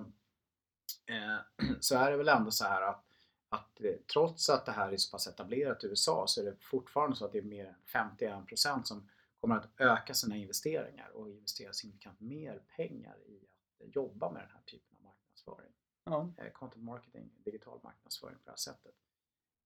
eh, 1.06 1.66
så 1.80 1.96
är 1.96 2.10
det 2.10 2.16
väl 2.16 2.28
ändå 2.28 2.50
så 2.50 2.64
här 2.64 2.82
att, 2.82 3.04
att 3.50 3.80
trots 4.12 4.50
att 4.50 4.66
det 4.66 4.72
här 4.72 4.92
är 4.92 4.96
så 4.96 5.10
pass 5.10 5.26
etablerat 5.26 5.84
i 5.84 5.86
USA 5.86 6.26
så 6.26 6.40
är 6.40 6.44
det 6.44 6.56
fortfarande 6.60 7.16
så 7.16 7.24
att 7.24 7.32
det 7.32 7.38
är 7.38 7.42
mer 7.42 7.66
än 7.66 7.74
51% 8.12 8.82
som 8.82 9.08
kommer 9.40 9.56
att 9.56 9.68
öka 9.78 10.14
sina 10.14 10.36
investeringar 10.36 11.10
och 11.14 11.30
investera 11.30 11.72
signifikant 11.72 12.20
mer 12.20 12.62
pengar 12.76 13.16
i 13.26 13.46
att 13.84 13.94
jobba 13.96 14.30
med 14.30 14.42
den 14.42 14.50
här 14.50 14.62
typen 14.66 14.96
av 14.98 15.04
marknadsföring. 15.04 15.72
Ja. 16.04 16.32
Eh, 16.36 16.52
content 16.52 16.84
marketing, 16.84 17.30
digital 17.44 17.80
marknadsföring 17.82 18.34
på 18.34 18.42
det 18.44 18.50
här 18.50 18.56
sättet. 18.56 18.94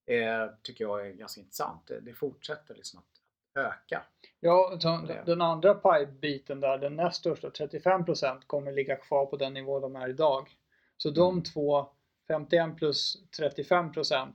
Eh, 0.07 0.59
tycker 0.63 0.85
jag 0.85 1.07
är 1.07 1.13
ganska 1.13 1.41
intressant. 1.41 1.87
Det, 1.87 2.01
det 2.01 2.15
fortsätter 2.15 2.75
liksom 2.75 2.99
att 3.01 3.15
öka. 3.55 4.03
Ja, 4.41 4.79
den 5.27 5.41
andra 5.41 5.75
pie-biten 5.75 6.61
där, 6.61 6.79
den 6.79 6.97
näst 6.97 7.17
största, 7.17 7.49
35% 7.49 8.41
kommer 8.47 8.73
ligga 8.73 8.97
kvar 8.97 9.27
på 9.27 9.37
den 9.37 9.55
nivå 9.55 9.81
de 9.81 9.97
är 9.97 10.09
idag. 10.09 10.57
Så 10.97 11.11
de 11.11 11.33
mm. 11.33 11.45
två, 11.45 11.89
51 12.29 12.77
plus 12.77 13.17
35% 13.39 14.33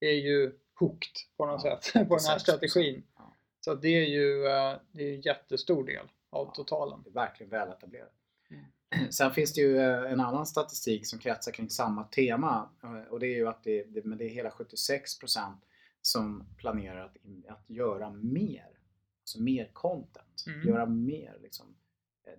är 0.00 0.12
ju 0.12 0.52
hooked 0.80 1.12
på 1.36 1.46
något 1.46 1.64
ja, 1.64 1.80
sätt 1.82 1.92
på 2.08 2.16
den 2.16 2.26
här 2.26 2.38
strategin. 2.38 3.02
Ja. 3.16 3.36
Så 3.60 3.74
det 3.74 3.88
är 3.88 4.06
ju 4.06 4.46
eh, 4.46 4.76
det 4.92 5.02
är 5.02 5.14
en 5.14 5.20
jättestor 5.20 5.84
del 5.84 6.06
av 6.30 6.46
ja, 6.46 6.52
totalen. 6.54 7.02
Det 7.04 7.10
är 7.10 7.14
verkligen 7.14 7.50
väl 7.50 7.68
etablerat. 7.68 8.12
Mm. 8.50 9.12
Sen 9.12 9.30
finns 9.30 9.52
det 9.52 9.60
ju 9.60 9.78
eh, 9.78 10.12
en 10.12 10.20
annan 10.20 10.46
statistik 10.46 11.06
som 11.06 11.18
kretsar 11.18 11.52
kring 11.52 11.70
samma 11.70 12.04
tema 12.04 12.70
eh, 12.82 13.12
och 13.12 13.20
det 13.20 13.26
är 13.26 13.36
ju 13.36 13.48
att 13.48 13.64
det, 13.64 13.84
det, 13.84 14.04
men 14.04 14.18
det 14.18 14.24
är 14.24 14.28
hela 14.28 14.50
76% 14.50 15.54
som 16.02 16.46
planerar 16.56 17.04
att, 17.04 17.16
att 17.48 17.70
göra 17.70 18.10
mer. 18.10 18.68
Alltså 19.22 19.40
mer 19.40 19.70
content. 19.72 20.44
Mm. 20.46 20.68
Göra 20.68 20.86
mer 20.86 21.38
liksom, 21.42 21.76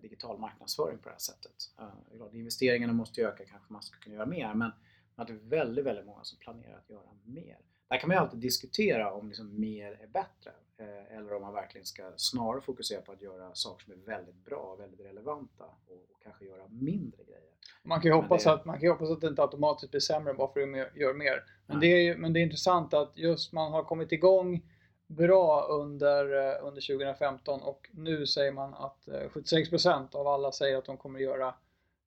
digital 0.01 0.39
marknadsföring 0.39 0.97
på 0.97 1.09
det 1.09 1.13
här 1.13 1.19
sättet. 1.19 1.71
Uh, 1.81 2.39
investeringarna 2.39 2.93
måste 2.93 3.21
öka, 3.21 3.45
kanske 3.45 3.73
man 3.73 3.81
ska 3.81 3.99
kunna 3.99 4.15
göra 4.15 4.25
mer. 4.25 4.53
Men 4.53 4.71
att 5.17 5.27
det 5.27 5.33
är 5.33 5.49
väldigt, 5.49 5.85
väldigt 5.85 6.05
många 6.05 6.23
som 6.23 6.39
planerar 6.39 6.77
att 6.77 6.89
göra 6.89 7.09
mer. 7.23 7.57
Där 7.89 7.97
kan 7.97 8.07
man 8.07 8.17
ju 8.17 8.21
alltid 8.21 8.39
diskutera 8.39 9.13
om 9.13 9.27
liksom 9.27 9.59
mer 9.59 9.91
är 10.01 10.07
bättre. 10.07 10.51
Eh, 10.77 11.17
eller 11.17 11.33
om 11.33 11.41
man 11.41 11.53
verkligen 11.53 11.85
ska 11.85 12.11
snarare 12.15 12.61
fokusera 12.61 13.01
på 13.01 13.11
att 13.11 13.21
göra 13.21 13.55
saker 13.55 13.83
som 13.83 13.93
är 13.93 13.97
väldigt 13.97 14.45
bra, 14.45 14.75
väldigt 14.75 14.99
relevanta 14.99 15.63
och, 15.63 15.93
och 16.11 16.23
kanske 16.23 16.45
göra 16.45 16.67
mindre 16.67 17.23
grejer. 17.23 17.41
Man 17.83 18.01
kan 18.01 18.11
ju 18.11 18.15
hoppas, 18.15 18.43
det... 18.43 18.53
att, 18.53 18.65
man 18.65 18.79
kan 18.79 18.89
hoppas 18.89 19.09
att 19.09 19.21
det 19.21 19.27
inte 19.27 19.41
automatiskt 19.41 19.91
blir 19.91 20.01
sämre 20.01 20.33
bara 20.33 20.53
för 20.53 20.61
att 20.61 20.73
de 20.73 20.99
gör 20.99 21.13
mer. 21.13 21.43
Men, 21.65 21.79
det 21.79 21.87
är, 21.87 22.17
men 22.17 22.33
det 22.33 22.39
är 22.39 22.41
intressant 22.41 22.93
att 22.93 23.17
just 23.17 23.53
man 23.53 23.71
har 23.71 23.83
kommit 23.83 24.11
igång 24.11 24.61
bra 25.07 25.67
under, 25.69 26.35
eh, 26.35 26.67
under 26.67 26.81
2015 26.81 27.61
och 27.61 27.89
nu 27.91 28.25
säger 28.25 28.51
man 28.51 28.73
att 28.73 29.07
76% 29.31 30.15
eh, 30.15 30.19
av 30.19 30.27
alla 30.27 30.51
säger 30.51 30.77
att 30.77 30.85
de 30.85 30.97
kommer 30.97 31.19
göra, 31.19 31.55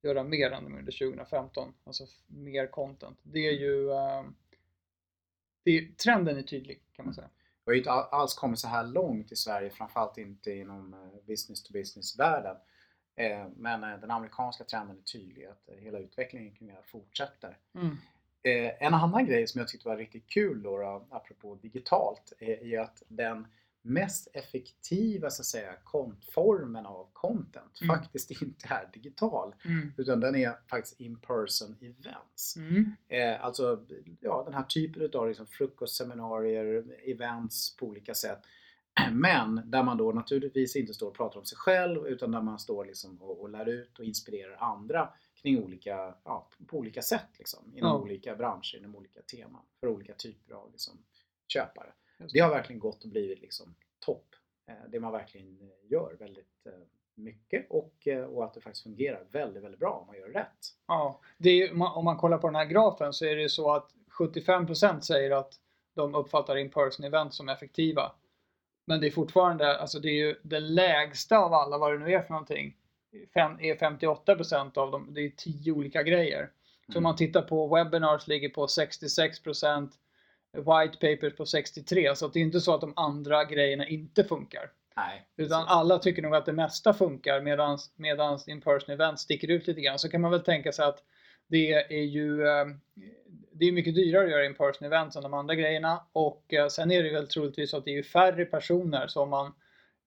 göra 0.03 0.25
mer 0.25 0.51
än 0.51 0.67
under 0.67 0.93
2015. 0.93 1.75
Alltså 1.85 2.07
mer 2.27 2.67
content. 2.67 3.19
Det 3.23 3.47
är 3.47 3.53
ju 3.53 3.91
eh, 3.91 4.25
det, 5.63 5.99
trenden 5.99 6.39
är 6.39 6.43
tydlig 6.43 6.83
kan 6.93 7.05
man 7.05 7.15
säga. 7.15 7.29
Vi 7.65 7.73
har 7.73 7.79
inte 7.79 7.91
alls 7.91 8.35
kommit 8.35 8.59
så 8.59 8.69
här 8.69 8.87
långt 8.87 9.33
i 9.33 9.37
Sverige, 9.37 9.71
framförallt 9.71 10.19
inte 10.19 10.53
inom 10.53 11.11
business 11.27 11.63
to 11.63 11.73
business-världen. 11.73 12.57
Eh, 13.21 13.47
men 13.57 13.85
eh, 13.85 14.01
den 14.01 14.11
amerikanska 14.11 14.65
trenden 14.65 14.97
är 14.97 15.03
tydlig 15.03 15.45
att 15.45 15.69
eh, 15.69 15.75
hela 15.75 15.99
utvecklingen 15.99 16.55
kring 16.55 16.69
det 16.69 16.75
här 16.75 16.83
fortsätter. 16.83 17.59
Mm. 17.75 17.97
En 18.79 18.95
annan 18.95 19.27
grej 19.27 19.47
som 19.47 19.59
jag 19.59 19.69
tyckte 19.69 19.89
var 19.89 19.97
riktigt 19.97 20.27
kul 20.27 20.63
då, 20.63 20.79
då 20.79 21.07
apropå 21.11 21.55
digitalt, 21.55 22.33
är 22.39 22.79
att 22.79 23.03
den 23.09 23.47
mest 23.83 24.29
effektiva 24.33 25.31
så 25.31 25.43
att 25.43 25.47
säga, 25.47 25.73
formen 26.35 26.87
av 26.87 27.09
content 27.13 27.81
mm. 27.83 27.97
faktiskt 27.97 28.31
inte 28.43 28.69
är 28.69 28.91
digital. 28.93 29.55
Mm. 29.65 29.93
Utan 29.97 30.21
den 30.21 30.37
är 30.37 30.69
faktiskt 30.71 31.01
in-person 31.01 31.77
events. 31.81 32.57
Mm. 32.57 32.93
Eh, 33.09 33.45
alltså 33.45 33.87
ja, 34.21 34.43
den 34.45 34.55
här 34.55 34.65
typen 34.65 35.21
av 35.21 35.29
liksom, 35.29 35.47
frukostseminarier, 35.47 36.85
events 37.05 37.77
på 37.77 37.87
olika 37.87 38.15
sätt 38.15 38.43
men 39.13 39.71
där 39.71 39.83
man 39.83 39.97
då 39.97 40.13
naturligtvis 40.13 40.77
inte 40.77 40.95
står 40.95 41.09
och 41.09 41.17
pratar 41.17 41.41
om 41.41 41.47
sig 41.47 41.59
själv 41.59 42.07
utan 42.07 42.31
där 42.31 42.43
man 42.43 42.59
står 42.59 42.85
liksom 42.85 43.23
och, 43.23 43.41
och 43.41 43.51
lär 43.51 43.69
ut 43.69 43.99
och 43.99 44.05
inspirerar 44.05 44.57
andra 44.57 45.09
kring 45.35 45.65
olika, 45.65 46.15
ja, 46.25 46.49
på 46.67 46.79
olika 46.79 47.03
sätt 47.03 47.29
liksom, 47.39 47.73
inom 47.77 47.91
ja. 47.91 47.99
olika 47.99 48.37
branscher, 48.37 48.77
inom 48.77 48.97
olika 48.97 49.21
teman 49.23 49.63
för 49.81 49.89
olika 49.89 50.15
typer 50.15 50.55
av 50.55 50.71
liksom, 50.73 50.95
köpare. 51.49 51.93
Det 52.33 52.41
har 52.41 52.51
verkligen 52.51 52.81
gått 52.81 53.05
och 53.05 53.11
blivit 53.11 53.41
liksom, 53.41 53.75
topp. 53.99 54.27
Eh, 54.69 54.75
det 54.89 55.01
man 55.01 55.13
verkligen 55.13 55.59
eh, 55.61 55.91
gör 55.91 56.17
väldigt 56.19 56.67
eh, 56.67 56.73
mycket 57.15 57.67
och, 57.71 58.09
och 58.29 58.45
att 58.45 58.55
det 58.55 58.61
faktiskt 58.61 58.83
fungerar 58.83 59.25
väldigt, 59.31 59.63
väldigt 59.63 59.81
bra 59.81 59.93
om 59.93 60.07
man 60.07 60.17
gör 60.17 60.29
det 60.29 60.39
rätt. 60.39 60.75
Ja, 60.87 61.21
är, 61.45 61.83
om 61.97 62.05
man 62.05 62.17
kollar 62.17 62.39
på 62.39 62.47
den 62.47 62.57
här 62.57 62.65
grafen 62.65 63.13
så 63.13 63.25
är 63.25 63.37
det 63.37 63.49
så 63.49 63.73
att 63.73 63.91
75% 64.19 65.01
säger 65.01 65.31
att 65.31 65.55
de 65.95 66.15
uppfattar 66.15 66.57
in-person 66.57 67.07
event 67.07 67.35
som 67.35 67.49
effektiva. 67.49 68.13
Men 68.87 69.01
det 69.01 69.07
är 69.07 69.11
fortfarande, 69.11 69.79
alltså 69.79 69.99
det 69.99 70.09
är 70.09 70.27
ju 70.27 70.37
det 70.43 70.61
lägsta 70.61 71.39
av 71.39 71.55
alla, 71.55 71.79
vad 71.79 71.93
det 71.93 71.99
nu 71.99 72.13
är 72.13 72.23
för 72.23 72.31
någonting, 72.31 72.77
är 73.33 73.75
58% 73.75 74.79
av 74.79 74.91
dem, 74.91 75.09
det 75.15 75.21
är 75.21 75.31
10 75.31 75.73
olika 75.73 76.03
grejer. 76.03 76.51
Så 76.93 76.99
om 76.99 77.03
man 77.03 77.17
tittar 77.17 77.43
på 77.43 77.75
webinars 77.75 78.29
ligger 78.29 78.49
på 78.49 78.67
66%, 78.67 79.91
white 80.53 80.97
papers 81.01 81.37
på 81.37 81.45
63%, 81.45 82.15
så 82.15 82.29
det 82.29 82.39
är 82.39 82.43
inte 82.43 82.61
så 82.61 82.75
att 82.75 82.81
de 82.81 82.93
andra 82.97 83.45
grejerna 83.45 83.87
inte 83.87 84.25
funkar. 84.25 84.71
Nej, 84.97 85.27
Utan 85.37 85.65
alla 85.67 85.99
tycker 85.99 86.23
nog 86.23 86.35
att 86.35 86.47
det 86.47 86.53
mesta 86.53 86.93
funkar 86.95 87.41
medan 87.97 88.39
in-person 88.47 88.95
event 88.95 89.21
sticker 89.21 89.49
ut 89.49 89.67
lite 89.67 89.81
grann. 89.81 89.99
Så 89.99 90.09
kan 90.09 90.21
man 90.21 90.31
väl 90.31 90.41
tänka 90.41 90.73
sig 90.73 90.85
att 90.85 91.03
det 91.47 91.73
är 91.73 92.03
ju 92.03 92.47
eh, 92.47 92.67
det 93.53 93.65
är 93.65 93.73
mycket 93.73 93.95
dyrare 93.95 94.25
att 94.25 94.31
göra 94.31 94.45
in-person 94.45 94.87
events 94.87 95.17
än 95.17 95.23
de 95.23 95.35
andra 95.35 95.55
grejerna 95.55 96.01
och 96.13 96.55
eh, 96.55 96.69
sen 96.69 96.91
är 96.91 97.03
det 97.03 97.13
väl 97.13 97.29
troligtvis 97.29 97.71
så 97.71 97.77
att 97.77 97.85
det 97.85 97.99
är 97.99 98.03
färre 98.03 98.45
personer 98.45 99.07
som 99.07 99.31
man 99.31 99.53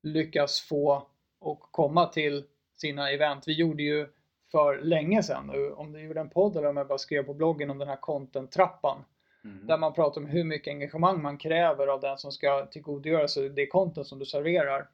lyckas 0.04 0.62
få 0.62 1.08
och 1.40 1.60
komma 1.60 2.06
till 2.06 2.44
sina 2.76 3.12
event. 3.12 3.48
Vi 3.48 3.54
gjorde 3.54 3.84
ju 3.84 4.08
för 4.52 4.82
länge 4.82 5.24
sedan, 5.24 5.74
om 5.76 5.92
du 5.92 6.02
gjorde 6.02 6.20
en 6.20 6.30
podd 6.30 6.58
eller 6.58 6.68
om 6.68 6.78
jag 6.78 6.88
bara 6.88 6.98
skrev 6.98 7.24
på 7.24 7.34
bloggen 7.34 7.70
om 7.70 7.78
den 7.78 7.88
här 7.88 8.02
content-trappan. 8.02 9.04
Mm. 9.44 9.68
Där 9.68 9.78
man 9.78 9.94
pratar 9.94 10.22
om 10.22 10.28
hur 10.28 10.44
mycket 10.44 10.72
engagemang 10.72 11.22
man 11.22 11.38
kräver 11.38 11.88
av 11.88 12.02
den 12.02 12.18
som 12.18 12.32
ska 12.32 12.66
tillgodogöra 12.66 13.28
sig 13.28 13.50
det 13.50 13.68
content 13.68 14.08
som 14.08 14.20
du 14.20 14.26
serverar. 14.26 14.90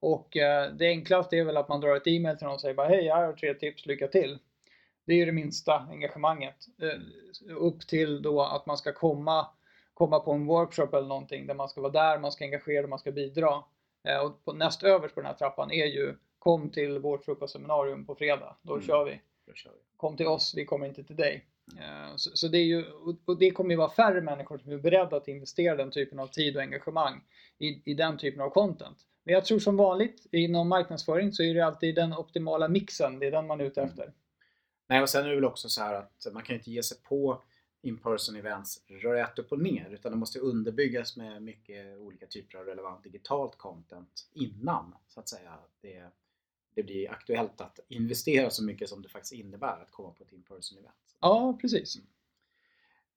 Och 0.00 0.36
eh, 0.36 0.72
det 0.72 0.86
enklaste 0.86 1.36
är 1.36 1.44
väl 1.44 1.56
att 1.56 1.68
man 1.68 1.80
drar 1.80 1.96
ett 1.96 2.06
e-mail 2.06 2.36
till 2.36 2.44
någon 2.44 2.54
och 2.54 2.60
säger 2.60 2.74
bara 2.74 2.88
hej, 2.88 3.08
här 3.08 3.26
har 3.26 3.32
tre 3.32 3.54
tips, 3.54 3.86
lycka 3.86 4.08
till. 4.08 4.38
Det 5.04 5.12
är 5.12 5.16
ju 5.16 5.24
det 5.24 5.32
minsta 5.32 5.78
engagemanget. 5.78 6.56
Eh, 6.82 7.56
upp 7.56 7.86
till 7.86 8.22
då 8.22 8.42
att 8.42 8.66
man 8.66 8.76
ska 8.76 8.92
komma, 8.92 9.46
komma 9.94 10.20
på 10.20 10.32
en 10.32 10.46
workshop 10.46 10.88
eller 10.92 11.08
någonting 11.08 11.46
där 11.46 11.54
man 11.54 11.68
ska 11.68 11.80
vara 11.80 11.92
där, 11.92 12.18
man 12.18 12.32
ska 12.32 12.44
engagera, 12.44 12.86
man 12.86 12.98
ska 12.98 13.12
bidra. 13.12 13.64
Eh, 14.08 14.18
och 14.24 14.44
på, 14.44 14.52
näst 14.52 14.82
överst 14.82 15.14
på 15.14 15.20
den 15.20 15.30
här 15.30 15.36
trappan 15.36 15.70
är 15.70 15.86
ju 15.86 16.14
kom 16.38 16.70
till 16.70 16.98
vårt 16.98 17.24
frukostseminarium 17.24 18.06
på 18.06 18.14
fredag, 18.14 18.56
då, 18.62 18.72
mm. 18.72 18.86
kör 18.86 19.04
vi. 19.04 19.20
då 19.46 19.52
kör 19.52 19.70
vi. 19.70 19.96
Kom 19.96 20.16
till 20.16 20.26
oss, 20.26 20.54
vi 20.56 20.64
kommer 20.64 20.86
inte 20.86 21.04
till 21.04 21.16
dig. 21.16 21.46
Eh, 21.78 22.16
så, 22.16 22.30
så, 22.34 22.48
det 22.48 22.58
är 22.58 22.64
ju, 22.64 22.84
och 23.26 23.38
det 23.38 23.50
kommer 23.50 23.70
ju 23.70 23.76
vara 23.76 23.90
färre 23.90 24.20
människor 24.20 24.58
som 24.58 24.72
är 24.72 24.78
beredda 24.78 25.16
att 25.16 25.28
investera 25.28 25.76
den 25.76 25.90
typen 25.90 26.18
av 26.18 26.26
tid 26.26 26.56
och 26.56 26.62
engagemang 26.62 27.24
i, 27.58 27.90
i 27.90 27.94
den 27.94 28.18
typen 28.18 28.40
av 28.40 28.50
content. 28.50 28.98
Men 29.24 29.34
jag 29.34 29.44
tror 29.44 29.58
som 29.58 29.76
vanligt 29.76 30.26
inom 30.32 30.68
marknadsföring 30.68 31.32
så 31.32 31.42
är 31.42 31.54
det 31.54 31.66
alltid 31.66 31.94
den 31.94 32.12
optimala 32.12 32.68
mixen, 32.68 33.18
det 33.18 33.26
är 33.26 33.30
den 33.30 33.46
man 33.46 33.60
är 33.60 33.64
ute 33.64 33.80
mm. 33.80 33.90
efter. 33.90 34.12
Nej, 34.88 35.02
och 35.02 35.08
sen 35.08 35.24
är 35.24 35.28
det 35.28 35.34
väl 35.34 35.44
också 35.44 35.68
så 35.68 35.82
här 35.82 35.94
att 35.94 36.26
man 36.32 36.42
kan 36.42 36.56
inte 36.56 36.70
ge 36.70 36.82
sig 36.82 36.98
på 37.02 37.42
in-person 37.82 38.36
events 38.36 38.82
rätt 38.88 39.38
upp 39.38 39.52
och 39.52 39.60
ner 39.60 39.90
utan 39.90 40.12
det 40.12 40.18
måste 40.18 40.38
underbyggas 40.38 41.16
med 41.16 41.42
mycket 41.42 41.98
olika 41.98 42.26
typer 42.26 42.58
av 42.58 42.64
relevant 42.64 43.04
digitalt 43.04 43.58
content 43.58 44.28
innan 44.32 44.94
så 45.08 45.20
att 45.20 45.28
säga 45.28 45.58
det, 45.80 46.10
det 46.74 46.82
blir 46.82 47.10
aktuellt 47.10 47.60
att 47.60 47.80
investera 47.88 48.50
så 48.50 48.64
mycket 48.64 48.88
som 48.88 49.02
det 49.02 49.08
faktiskt 49.08 49.32
innebär 49.32 49.82
att 49.82 49.90
komma 49.90 50.10
på 50.10 50.24
ett 50.24 50.32
in-person 50.32 50.78
event. 50.78 51.16
Ja, 51.20 51.58
precis. 51.60 51.96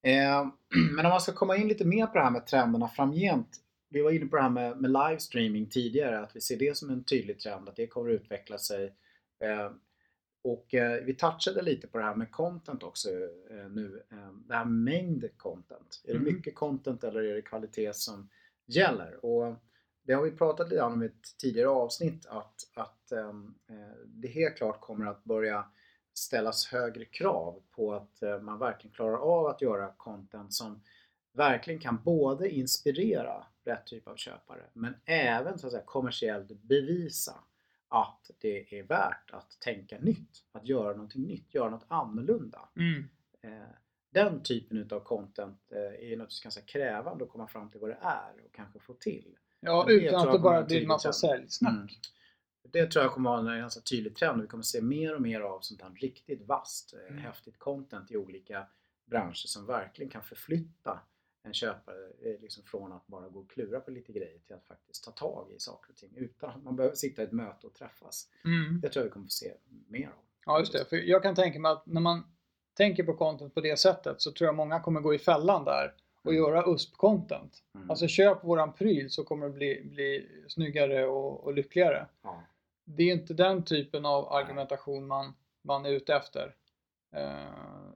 Eh, 0.02 0.48
men 0.96 1.06
om 1.06 1.10
man 1.10 1.22
ska 1.22 1.34
komma 1.34 1.58
in 1.58 1.68
lite 1.68 1.86
mer 1.86 2.08
på 2.08 2.18
det 2.18 2.24
här 2.24 2.32
med 2.32 2.48
trenderna 2.48 2.88
framgent. 2.88 3.60
Vi 3.90 4.02
var 4.02 4.12
inne 4.12 4.26
på 4.26 4.36
det 4.36 4.42
här 4.42 4.50
med, 4.50 4.78
med 4.78 4.92
livestreaming 4.92 5.70
tidigare, 5.70 6.20
att 6.20 6.36
vi 6.36 6.42
ser 6.42 6.58
det 6.58 6.78
som 6.78 6.90
en 6.90 7.04
tydlig 7.04 7.40
trend, 7.40 7.70
att 7.70 7.76
det 7.76 7.88
kommer 7.88 8.10
att 8.10 8.22
utveckla 8.22 8.58
sig. 8.58 8.94
Eh, 9.40 9.72
och 10.44 10.74
eh, 10.74 11.04
vi 11.04 11.14
touchade 11.14 11.62
lite 11.62 11.88
på 11.88 11.98
det 11.98 12.04
här 12.04 12.16
med 12.16 12.32
content 12.32 12.84
också 12.84 13.10
nu. 13.70 14.04
Det 14.48 14.56
här 14.56 14.66
mängd 14.66 15.38
content. 15.38 16.02
Är 16.04 16.14
det 16.14 16.20
mm. 16.20 16.34
mycket 16.34 16.56
content 16.56 17.04
eller 17.04 17.24
är 17.24 17.36
det 17.36 17.42
kvalitet 17.42 17.94
som 17.94 18.30
gäller? 18.66 19.26
Och 19.26 19.56
det 20.04 20.14
har 20.14 20.24
vi 20.24 20.32
pratat 20.32 20.70
lite 20.70 20.82
om 20.82 21.04
i 21.04 21.06
ett 21.06 21.38
tidigare 21.38 21.70
avsnitt 21.70 22.26
att, 22.26 22.56
att 22.74 23.12
ehm, 23.12 23.56
det 24.06 24.28
helt 24.28 24.58
klart 24.58 24.82
kommer 24.82 25.06
att 25.06 25.24
börja 25.24 25.66
ställas 26.14 26.68
högre 26.68 27.06
krav 27.06 27.62
på 27.72 27.94
att 27.94 28.22
eh, 28.22 28.40
man 28.40 28.60
verkligen 28.60 28.96
klarar 28.96 29.18
av 29.18 29.46
att 29.46 29.62
göra 29.62 29.94
content 29.98 30.54
som 30.54 30.84
verkligen 31.34 31.80
kan 31.80 32.04
både 32.04 32.50
inspirera 32.50 33.48
rätt 33.64 33.86
typ 33.86 34.08
av 34.08 34.16
köpare 34.16 34.64
men 34.74 34.96
även 35.06 35.60
så 35.60 35.68
att 35.68 35.74
säga, 35.74 35.84
kommersiellt 35.86 36.52
bevisa 36.62 37.34
att 37.88 38.32
det 38.40 38.80
är 38.80 38.84
värt 38.84 39.32
att 39.32 39.60
tänka 39.60 40.00
nytt, 40.00 40.44
att 40.52 40.68
göra 40.68 40.94
någonting 40.94 41.24
nytt, 41.24 41.54
göra 41.54 41.70
något 41.70 41.86
annorlunda. 41.88 42.70
Mm. 42.76 43.10
Eh, 43.42 43.68
Den 44.10 44.44
typen 44.44 44.78
utav 44.78 45.00
content 45.00 45.72
eh, 45.72 45.78
är 45.78 46.10
naturligtvis 46.18 46.44
ganska 46.44 46.62
krävande 46.62 47.24
att 47.24 47.30
komma 47.30 47.48
fram 47.48 47.70
till 47.70 47.80
vad 47.80 47.90
det 47.90 47.98
är 48.02 48.46
och 48.46 48.54
kanske 48.54 48.80
få 48.80 48.94
till. 48.94 49.38
Ja, 49.66 49.84
Det 49.88 49.94
utan 49.94 50.28
att 50.28 50.34
det 50.34 50.40
bara 50.40 50.64
blir 50.64 50.82
en 50.82 50.88
massa 50.88 51.14
säljsnack. 51.14 51.74
Mm. 51.74 51.88
Det 52.72 52.88
tror 52.92 53.04
jag 53.04 53.14
kommer 53.14 53.30
vara 53.30 53.54
en 53.54 53.60
ganska 53.60 53.82
tydlig 53.82 54.16
trend. 54.16 54.42
Vi 54.42 54.48
kommer 54.48 54.64
se 54.64 54.82
mer 54.82 55.16
och 55.16 55.22
mer 55.22 55.42
av 55.42 55.60
sånt 55.62 55.82
här 55.82 55.90
riktigt 55.90 56.48
vasst, 56.48 56.94
eh, 56.94 57.12
Mm. 57.14 57.24
häftigt 57.24 57.60
content 57.60 58.12
i 58.12 58.18
olika 58.18 58.68
branscher 59.06 59.48
som 59.48 59.66
verkligen 59.66 60.12
kan 60.12 60.24
förflytta 60.24 61.00
en 61.44 61.54
köpare 61.54 62.06
eh, 62.22 62.42
liksom 62.42 62.64
från 62.64 62.92
att 62.92 63.08
bara 63.08 63.30
gå 63.30 63.40
och 63.40 63.50
klura 63.52 63.80
på 63.80 63.92
lite 63.92 64.12
grejer 64.14 64.40
till 64.40 64.56
att 64.56 64.66
faktiskt 64.66 65.04
ta 65.04 65.12
tag 65.12 65.52
i 65.52 65.60
saker 65.60 65.92
och 65.92 65.98
ting 65.98 66.14
utan 66.16 66.50
att 66.50 66.64
man 66.64 66.76
behöver 66.76 66.96
sitta 66.96 67.22
i 67.22 67.26
ett 67.26 67.32
möte 67.32 67.68
och 67.68 67.74
träffas. 67.74 68.30
Mm. 68.46 68.82
Det 68.82 68.90
tror 68.90 69.02
jag 69.02 69.10
vi 69.10 69.14
kommer 69.14 69.26
få 69.26 69.30
se 69.32 69.54
mer 69.88 70.08
av. 70.08 70.14
Ja, 70.46 70.60
just 70.60 70.74
det. 70.74 70.86
För 70.90 70.96
jag 70.98 71.24
kan 71.24 71.36
tänka 71.36 71.60
mig 71.60 71.72
att 71.72 71.86
när 71.86 72.02
man 72.02 72.24
tänker 72.78 73.04
på 73.04 73.14
content 73.14 73.54
på 73.54 73.62
det 73.62 73.80
sättet 73.80 74.22
så 74.22 74.32
tror 74.32 74.46
jag 74.46 74.56
många 74.56 74.80
kommer 74.80 75.02
gå 75.02 75.14
i 75.14 75.20
fällan 75.20 75.64
där 75.66 75.94
och 76.24 76.32
Mm. 76.34 76.44
göra 76.44 76.64
USP-content. 76.66 77.52
Mm. 77.76 77.90
Alltså 77.90 78.08
köp 78.08 78.44
våran 78.44 78.74
pryl 78.74 79.10
så 79.10 79.24
kommer 79.24 79.46
det 79.46 79.54
bli, 79.54 79.82
bli 79.86 80.30
snyggare 80.48 81.06
och, 81.08 81.44
och 81.44 81.54
lyckligare. 81.54 82.06
ja. 82.24 82.44
Det 82.86 83.04
är 83.04 83.14
inte 83.14 83.34
den 83.34 83.64
typen 83.64 84.06
av 84.06 84.34
argumentation 84.34 85.08
man, 85.08 85.34
man 85.64 85.86
är 85.86 85.90
ute 85.90 86.16
efter. 86.16 86.56
Eh, 87.16 87.48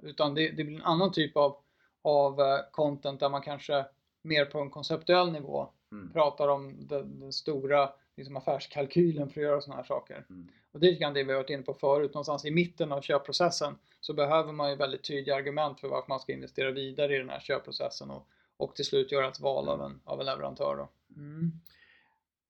utan 0.01 0.33
det, 0.35 0.51
det 0.51 0.63
blir 0.63 0.75
en 0.75 0.83
annan 0.83 1.11
typ 1.11 1.37
av, 1.37 1.55
av 2.01 2.39
eh, 2.41 2.59
content 2.71 3.19
där 3.19 3.29
man 3.29 3.41
kanske 3.41 3.85
mer 4.21 4.45
på 4.45 4.59
en 4.59 4.69
konceptuell 4.69 5.31
nivå 5.31 5.69
Mm. 5.91 6.11
pratar 6.13 6.47
om 6.47 6.87
den, 6.87 7.19
den 7.19 7.33
stora 7.33 7.89
liksom 8.17 8.37
affärskalkylen 8.37 9.29
för 9.29 9.41
att 9.41 9.47
göra 9.47 9.61
sådana 9.61 9.81
här 9.81 9.87
saker. 9.87 10.25
Mm. 10.29 10.47
Och 10.77 10.81
det 10.81 10.87
är 10.87 10.91
lite 10.91 11.01
grann 11.01 11.13
det 11.13 11.23
vi 11.23 11.31
har 11.31 11.39
varit 11.39 11.49
inne 11.49 11.63
på 11.63 11.73
förut. 11.73 12.13
Någonstans 12.13 12.45
i 12.45 12.51
mitten 12.51 12.91
av 12.91 13.01
köpprocessen 13.01 13.75
så 13.99 14.13
behöver 14.13 14.53
man 14.53 14.69
ju 14.69 14.75
väldigt 14.75 15.03
tydliga 15.03 15.35
argument 15.35 15.79
för 15.79 15.87
varför 15.87 16.09
man 16.09 16.19
ska 16.19 16.33
investera 16.33 16.71
vidare 16.71 17.15
i 17.15 17.17
den 17.17 17.29
här 17.29 17.39
köpprocessen 17.39 18.11
och, 18.11 18.27
och 18.57 18.75
till 18.75 18.85
slut 18.85 19.11
göra 19.11 19.27
ett 19.27 19.39
val 19.39 19.69
av 19.69 19.81
en, 19.81 20.01
av 20.05 20.19
en 20.19 20.25
leverantör. 20.25 20.75
Då. 20.75 20.89
Mm. 21.15 21.51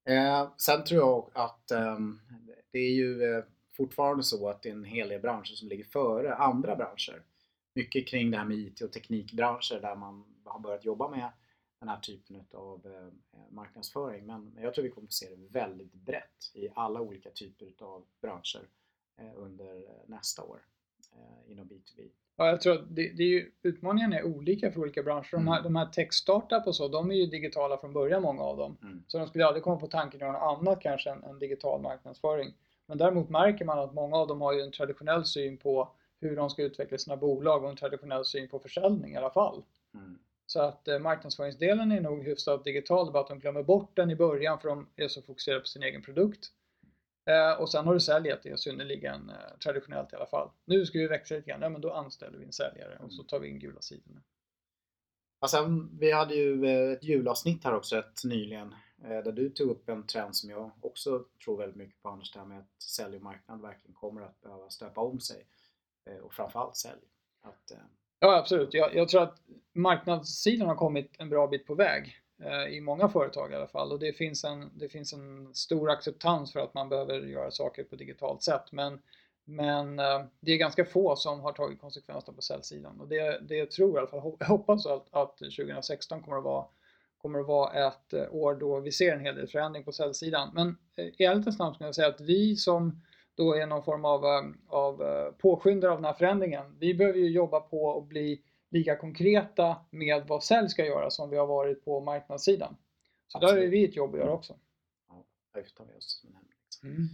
Eh, 0.05 0.49
sen 0.57 0.83
tror 0.83 1.01
jag 1.01 1.31
att 1.33 1.71
eh, 1.71 1.97
det 2.71 2.79
är 2.79 2.91
ju 2.91 3.23
eh, 3.23 3.43
fortfarande 3.77 4.23
så 4.23 4.49
att 4.49 4.61
det 4.61 4.69
är 4.69 4.73
en 4.73 4.83
hel 4.83 5.09
del 5.09 5.21
branscher 5.21 5.55
som 5.55 5.67
ligger 5.67 5.85
före 5.85 6.35
andra 6.35 6.75
branscher. 6.75 7.21
Mycket 7.73 8.07
kring 8.07 8.31
det 8.31 8.37
här 8.37 8.45
med 8.45 8.57
IT 8.57 8.81
och 8.81 8.91
teknikbranscher 8.91 9.79
där 9.81 9.95
man 9.95 10.23
har 10.45 10.59
börjat 10.59 10.85
jobba 10.85 11.09
med 11.09 11.29
den 11.79 11.89
här 11.89 11.99
typen 11.99 12.45
av 12.53 12.85
eh, 12.85 13.39
marknadsföring. 13.49 14.25
Men 14.25 14.57
jag 14.61 14.73
tror 14.73 14.83
vi 14.83 14.89
kommer 14.89 15.07
att 15.07 15.13
se 15.13 15.29
det 15.29 15.59
väldigt 15.59 15.93
brett 15.93 16.51
i 16.53 16.69
alla 16.75 17.01
olika 17.01 17.29
typer 17.29 17.73
av 17.79 18.05
branscher 18.21 18.67
eh, 19.17 19.31
under 19.35 19.75
eh, 19.75 19.81
nästa 20.05 20.43
år 20.43 20.59
eh, 21.13 21.51
inom 21.51 21.67
B2B. 21.67 22.09
Ja, 22.35 22.47
jag 22.47 22.61
tror 22.61 22.73
att 22.73 22.95
det, 22.95 23.09
det 23.09 23.23
är 23.23 23.27
ju, 23.27 23.51
utmaningen 23.61 24.13
är 24.13 24.23
olika 24.23 24.71
för 24.71 24.79
olika 24.81 25.03
branscher. 25.03 25.31
De 25.31 25.47
här, 25.47 25.59
Mm. 25.59 25.73
de 25.73 25.75
här 25.75 25.85
tech-startup 25.85 26.67
och 26.67 26.75
så, 26.75 26.87
de 26.87 27.11
är 27.11 27.15
ju 27.15 27.25
digitala 27.25 27.77
från 27.77 27.93
början 27.93 28.21
många 28.21 28.41
av 28.41 28.57
dem. 28.57 28.77
Mm. 28.81 29.03
Så 29.07 29.17
de 29.17 29.27
skulle 29.27 29.45
aldrig 29.45 29.63
komma 29.63 29.79
på 29.79 29.87
tanken 29.87 30.17
att 30.17 30.21
göra 30.21 30.31
något 30.31 30.59
annat 30.59 30.81
kanske 30.81 31.09
än, 31.11 31.23
än 31.23 31.39
digital 31.39 31.81
marknadsföring. 31.81 32.53
Men 32.85 32.97
däremot 32.97 33.29
märker 33.29 33.65
man 33.65 33.79
att 33.79 33.93
många 33.93 34.17
av 34.17 34.27
dem 34.27 34.41
har 34.41 34.53
ju 34.53 34.61
en 34.61 34.71
traditionell 34.71 35.25
syn 35.25 35.57
på 35.57 35.91
hur 36.19 36.35
de 36.35 36.49
ska 36.49 36.63
utveckla 36.63 36.97
sina 36.97 37.17
bolag 37.17 37.63
och 37.63 37.69
en 37.69 37.75
traditionell 37.75 38.25
syn 38.25 38.47
på 38.49 38.59
försäljning 38.59 39.13
i 39.13 39.17
alla 39.17 39.29
fall. 39.29 39.63
Mm. 39.93 40.19
Så 40.49 40.61
att 40.61 40.87
eh, 40.87 40.99
marknadsföringsdelen 40.99 41.91
är 41.91 42.01
nog 42.01 42.23
hyfsat 42.23 42.63
digital, 42.63 43.11
bara 43.11 43.23
att 43.23 43.27
de 43.27 43.39
glömmer 43.39 43.63
bort 43.63 43.95
den 43.95 44.11
i 44.11 44.15
början 44.15 44.59
för 44.59 44.67
de 44.69 44.89
är 44.95 45.07
så 45.07 45.21
fokuserade 45.21 45.59
på 45.61 45.67
sin 45.67 45.83
egen 45.83 46.01
produkt. 46.01 46.51
Eh, 47.25 47.61
och 47.61 47.69
sen 47.69 47.85
har 47.85 47.93
du 47.93 47.99
säljet, 47.99 48.43
det 48.43 48.49
är 48.49 48.55
synnerligen 48.55 49.29
eh, 49.29 49.57
traditionellt 49.63 50.13
i 50.13 50.15
alla 50.15 50.25
fall. 50.25 50.49
Nu 50.65 50.85
ska 50.85 50.99
vi 50.99 51.07
växa 51.07 51.35
lite 51.35 51.49
grann, 51.49 51.61
ja 51.61 51.69
men 51.69 51.81
då 51.81 51.93
anställer 51.93 52.37
vi 52.37 52.45
en 52.45 52.53
säljare 52.53 52.97
och 52.97 53.13
så 53.13 53.23
tar 53.23 53.39
vi 53.39 53.47
in 53.47 53.59
gula 53.59 53.81
sidorna. 53.81 54.21
Ja, 55.39 55.47
sen, 55.47 55.97
vi 55.99 56.11
hade 56.11 56.35
ju 56.35 56.65
eh, 56.65 56.91
ett 56.91 57.03
julavsnitt 57.03 57.63
här 57.63 57.75
också 57.75 57.95
rätt 57.95 58.23
nyligen 58.23 58.75
eh, 59.03 59.09
där 59.23 59.31
du 59.31 59.49
tog 59.49 59.69
upp 59.69 59.89
en 59.89 60.07
trend 60.07 60.35
som 60.35 60.49
jag 60.49 60.71
också 60.81 61.25
tror 61.45 61.57
väldigt 61.57 61.75
mycket 61.77 62.01
på 62.01 62.09
Anders, 62.09 62.31
det 62.31 62.39
här 62.39 62.45
med 62.45 62.59
att 62.59 62.81
sälj 62.81 63.15
och 63.15 63.21
marknad 63.21 63.61
verkligen 63.61 63.93
kommer 63.93 64.21
att 64.21 64.41
behöva 64.41 64.69
stöpa 64.69 65.01
om 65.01 65.19
sig. 65.19 65.45
Eh, 66.05 66.17
Och 66.17 66.33
framförallt 66.33 66.75
sälj. 66.77 67.01
Att, 67.41 67.71
eh, 67.71 67.77
Ja, 68.19 68.37
absolut. 68.37 68.73
Jag, 68.73 68.95
jag 68.95 69.09
tror 69.09 69.23
att 69.23 69.37
marknadssidan 69.73 70.67
har 70.67 70.75
kommit 70.75 71.15
en 71.19 71.29
bra 71.29 71.47
bit 71.47 71.65
på 71.65 71.75
väg 71.75 72.15
eh, 72.43 72.73
i 72.73 72.81
många 72.81 73.09
företag 73.09 73.51
i 73.51 73.55
alla 73.55 73.67
fall 73.67 73.91
och 73.91 73.99
det 73.99 74.13
finns, 74.13 74.43
en, 74.43 74.71
det 74.77 74.89
finns 74.89 75.13
en 75.13 75.55
stor 75.55 75.89
acceptans 75.89 76.53
för 76.53 76.59
att 76.59 76.73
man 76.73 76.89
behöver 76.89 77.19
göra 77.19 77.51
saker 77.51 77.83
på 77.83 77.95
digitalt 77.95 78.43
sätt. 78.43 78.71
Men, 78.71 78.99
men 79.45 79.99
eh, 79.99 80.21
det 80.39 80.51
är 80.51 80.57
ganska 80.57 80.85
få 80.85 81.15
som 81.15 81.39
har 81.39 81.51
tagit 81.51 81.81
konsekvenserna 81.81 82.35
på 82.35 82.41
säljsidan 82.41 82.99
och 82.99 83.07
det, 83.07 83.39
det 83.47 83.55
jag 83.55 83.71
tror 83.71 83.95
i 83.95 83.97
alla 83.97 84.07
fall, 84.07 84.35
jag 84.39 84.47
hoppas 84.47 84.85
att, 84.85 85.07
att 85.13 85.37
2016 85.37 86.23
kommer 86.23 86.37
att 86.37 86.43
vara 86.43 86.65
kommer 87.17 87.39
att 87.39 87.47
vara 87.47 87.87
ett 87.87 88.13
eh, 88.13 88.33
år 88.33 88.55
då 88.55 88.79
vi 88.79 88.91
ser 88.91 89.13
en 89.13 89.25
hel 89.25 89.35
del 89.35 89.47
förändring 89.47 89.83
på 89.83 89.91
säljsidan. 89.91 90.49
Men 90.53 90.77
eh, 90.95 91.05
i 91.05 91.23
ärlighetens 91.23 91.59
namn 91.59 91.75
ska 91.75 91.85
jag 91.85 91.95
säga 91.95 92.07
att 92.07 92.21
vi 92.21 92.55
som 92.55 93.01
då 93.37 93.53
är 93.53 93.67
någon 93.67 93.83
form 93.83 94.05
av, 94.05 94.25
eh, 94.25 94.41
av 94.67 95.01
eh, 95.01 95.31
påskyndare 95.31 95.91
av 95.91 95.97
den 95.97 96.05
här 96.05 96.13
förändringen. 96.13 96.77
Vi 96.79 96.93
behöver 96.93 97.19
ju 97.19 97.29
jobba 97.29 97.59
på 97.59 97.97
att 97.97 98.07
bli 98.07 98.41
lika 98.69 98.95
konkreta 98.95 99.75
med 99.89 100.27
vad 100.27 100.43
sälj 100.43 100.69
ska 100.69 100.85
göra 100.85 101.09
som 101.09 101.29
vi 101.29 101.37
har 101.37 101.47
varit 101.47 101.85
på 101.85 101.99
marknadssidan. 101.99 102.75
Så 103.27 103.39
där 103.39 103.47
Absolut. 103.47 103.65
är 103.65 103.71
vi 103.71 103.85
ett 103.85 103.95
jobb 103.95 104.13
att 104.13 104.19
göra 104.19 104.31
också. 104.31 104.53
ja, 105.09 105.25
det 105.53 105.59
vi 105.59 105.97
oss 105.97 106.23
liksom. 106.23 107.09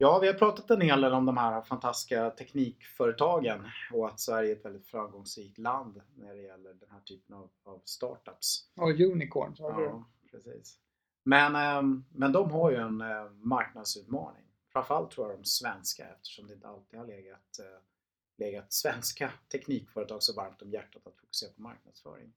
Ja, 0.00 0.18
vi 0.18 0.26
har 0.26 0.34
pratat 0.34 0.70
en 0.70 0.80
hel 0.80 1.00
del 1.00 1.12
om 1.12 1.26
de 1.26 1.36
här 1.36 1.62
fantastiska 1.62 2.30
teknikföretagen 2.30 3.60
och 3.92 4.06
att 4.06 4.20
Sverige 4.20 4.52
är 4.52 4.56
ett 4.56 4.64
väldigt 4.64 4.86
framgångsrikt 4.86 5.58
land 5.58 6.00
när 6.14 6.34
det 6.34 6.42
gäller 6.42 6.74
den 6.74 6.90
här 6.90 7.00
typen 7.00 7.36
av, 7.36 7.50
av 7.64 7.80
startups. 7.84 8.70
Och 8.76 8.90
unicorns, 8.90 9.60
har? 9.60 9.82
Ja, 9.82 10.04
precis. 10.30 10.78
Men, 11.24 11.56
ehm, 11.56 12.04
men 12.14 12.32
de 12.32 12.50
har 12.50 12.70
ju 12.70 12.76
en 12.76 13.00
eh, 13.00 13.30
marknadsutmaning. 13.30 14.47
Framförallt 14.78 15.10
tror 15.10 15.30
jag 15.30 15.38
de 15.38 15.44
svenska 15.44 16.08
eftersom 16.08 16.46
det 16.46 16.54
inte 16.54 16.68
alltid 16.68 16.98
har 16.98 17.06
legat, 17.06 17.58
eh, 17.58 17.80
legat 18.38 18.72
svenska 18.72 19.32
teknikföretag 19.52 20.22
så 20.22 20.34
varmt 20.34 20.62
om 20.62 20.70
hjärtat 20.70 21.06
att 21.06 21.16
fokusera 21.16 21.52
på 21.52 21.62
marknadsföring. 21.62 22.32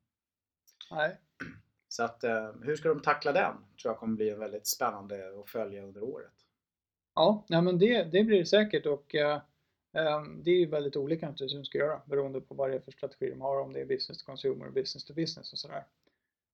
Nej. 0.92 1.18
Så 1.88 2.04
att 2.04 2.24
eh, 2.24 2.52
hur 2.62 2.76
ska 2.76 2.90
de 2.90 3.02
tackla 3.02 3.32
den? 3.32 3.54
tror 3.82 3.92
jag 3.92 3.98
kommer 3.98 4.16
bli 4.16 4.30
väldigt 4.30 4.68
spännande 4.68 5.40
att 5.40 5.50
följa 5.50 5.84
under 5.84 6.04
året. 6.04 6.34
Ja, 7.16 7.46
nej, 7.50 7.62
men 7.62 7.80
det, 7.80 8.04
det 8.04 8.24
blir 8.24 8.40
det 8.40 8.46
säkert 8.46 8.86
och 8.86 9.16
eh, 9.16 9.36
eh, 9.94 10.24
det 10.44 10.52
är 10.52 10.60
ju 10.60 10.66
väldigt 10.66 10.96
olika 10.96 11.26
naturligtvis 11.26 11.54
hur 11.54 11.60
de 11.60 11.66
ska 11.66 11.78
göra 11.78 12.02
beroende 12.06 12.42
på 12.42 12.56
vad 12.56 12.70
det 12.70 12.76
är 12.76 12.80
för 12.80 12.92
strategi 12.92 13.30
de 13.30 13.42
har, 13.42 13.62
om 13.62 13.74
det 13.74 13.82
är 13.82 13.86
business 13.86 14.18
to 14.18 14.26
consumer 14.26 14.68
och 14.68 14.74
business 14.74 15.06
to 15.06 15.14
business 15.14 15.54
och 15.54 15.60
sådär. 15.60 15.86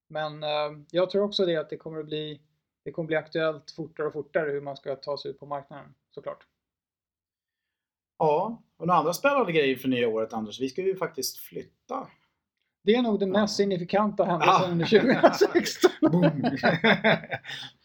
Men 0.08 0.44
eh, 0.44 0.84
jag 0.92 1.10
tror 1.10 1.24
också 1.24 1.46
det 1.46 1.56
att 1.56 1.70
det 1.70 1.78
kommer 1.78 2.00
att 2.00 2.06
bli 2.06 2.42
det 2.88 2.92
kommer 2.92 3.08
bli 3.08 3.16
aktuellt 3.16 3.72
fortare 3.72 4.08
och 4.08 4.14
fortare 4.14 4.52
hur 4.52 4.62
man 4.62 4.78
ska 4.78 4.96
ta 4.96 5.18
sig 5.18 5.32
ut 5.32 5.40
på 5.40 5.46
marknaden 5.46 5.94
såklart. 6.12 6.46
Ja, 8.20 8.62
och 8.78 8.88
några 8.88 9.00
andra 9.00 9.14
spännande 9.14 9.52
grejer 9.52 9.76
för 9.76 9.88
nya 9.88 10.08
året 10.08 10.34
Anders. 10.34 10.60
Vi 10.62 10.70
ska 10.70 10.82
ju 10.82 10.96
faktiskt 10.96 11.38
flytta. 11.38 12.08
Det 12.84 12.96
är 12.96 13.02
nog 13.02 13.20
den 13.20 13.34
Ja. 13.34 13.42
mest 13.42 13.56
signifikanta 13.56 14.24
händelsen 14.26 14.62
Ja. 14.62 14.72
under 14.72 14.86
2016. 14.86 15.92
Boom! 16.12 16.42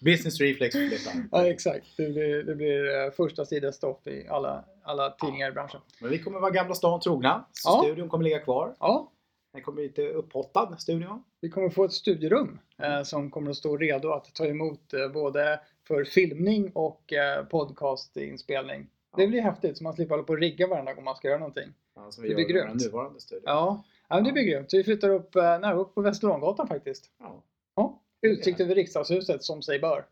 Business 0.05 0.41
Reflex 0.41 0.75
flyttar. 0.77 1.13
ja, 1.33 1.47
exakt. 1.47 1.87
Det 1.97 2.09
blir, 2.09 2.43
det 2.43 2.55
blir 2.55 3.05
eh, 3.05 3.11
första 3.11 3.45
sidan 3.45 3.73
stopp 3.73 4.07
i 4.07 4.29
alla, 4.29 4.65
alla 4.83 5.11
tidningar 5.11 5.49
i 5.49 5.53
branschen. 5.53 5.81
Men 6.01 6.11
vi 6.11 6.19
kommer 6.19 6.41
vara 6.41 6.51
Gamla 6.51 6.75
stan 6.75 7.01
trogna. 7.01 7.45
Så 7.53 7.69
Ja. 7.69 7.83
studion 7.85 8.09
kommer 8.09 8.25
ligga 8.25 8.39
kvar. 8.39 8.75
Ja, 8.81 9.13
Den 9.53 9.63
kommer 9.63 9.77
bli 9.77 9.85
lite 9.87 10.09
upphottad, 10.09 10.77
studion. 10.79 11.25
Vi 11.43 11.51
kommer 11.51 11.71
få 11.71 11.85
ett 11.85 11.93
studierum 11.93 12.59
eh, 12.79 13.03
som 13.03 13.31
kommer 13.31 13.51
att 13.51 13.57
stå 13.57 13.77
redo 13.77 14.11
att 14.13 14.35
ta 14.35 14.47
emot 14.47 14.93
eh, 14.95 15.09
både 15.09 15.61
för 15.89 16.05
filmning 16.05 16.71
och 16.75 17.13
eh, 17.13 17.45
podcastinspelning. 17.45 18.87
Det 19.17 19.27
blir 19.27 19.41
häftigt 19.41 19.79
så 19.79 19.85
man 19.85 19.93
slipper 19.95 20.15
hålla 20.15 20.23
på 20.23 20.33
och 20.33 20.39
rigga 20.39 20.67
varenda 20.67 20.93
gång 20.95 21.05
man 21.05 21.17
ska 21.17 21.29
göra 21.29 21.39
någonting. 21.39 21.75
Ja, 21.95 22.11
som 22.11 22.23
vi 22.23 22.29
Det 22.29 22.35
blir 22.35 22.45
grymt. 22.45 22.85
nuvarande 22.85 23.21
studio. 23.21 23.43
Ja, 23.47 23.85
ja 24.09 24.21
det 24.21 24.33
blir 24.33 24.43
grymt. 24.43 24.71
Så 24.71 24.77
vi 24.77 24.85
flyttar 24.85 25.09
upp, 25.09 25.35
nära 25.35 25.75
upp 25.75 25.95
på 25.95 26.01
Västerlånggatan 26.01 26.69
faktiskt. 26.69 27.11
Ja. 27.19 27.43
Ja, 27.75 28.01
utsikt 28.23 28.61
över 28.61 28.75
riksdagshuset 28.75 29.43
som 29.45 29.63
sig 29.63 29.79
bör. 29.79 29.99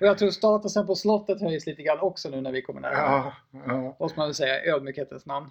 Och 0.00 0.06
jag 0.06 0.18
tror 0.18 0.30
statusen 0.30 0.86
på 0.86 0.94
slottet 0.94 1.40
höjs 1.40 1.66
lite 1.66 1.82
grann 1.82 2.00
också 2.00 2.28
nu 2.30 2.40
när 2.40 2.52
vi 2.52 2.62
kommer 2.62 2.80
nära. 2.80 2.92
ja, 2.92 3.32
ja. 3.66 3.96
Måste 4.00 4.18
man 4.18 4.28
väl 4.28 4.34
säga 4.34 4.64
i 4.64 4.68
ödmjukhetens 4.68 5.26
namn. 5.26 5.50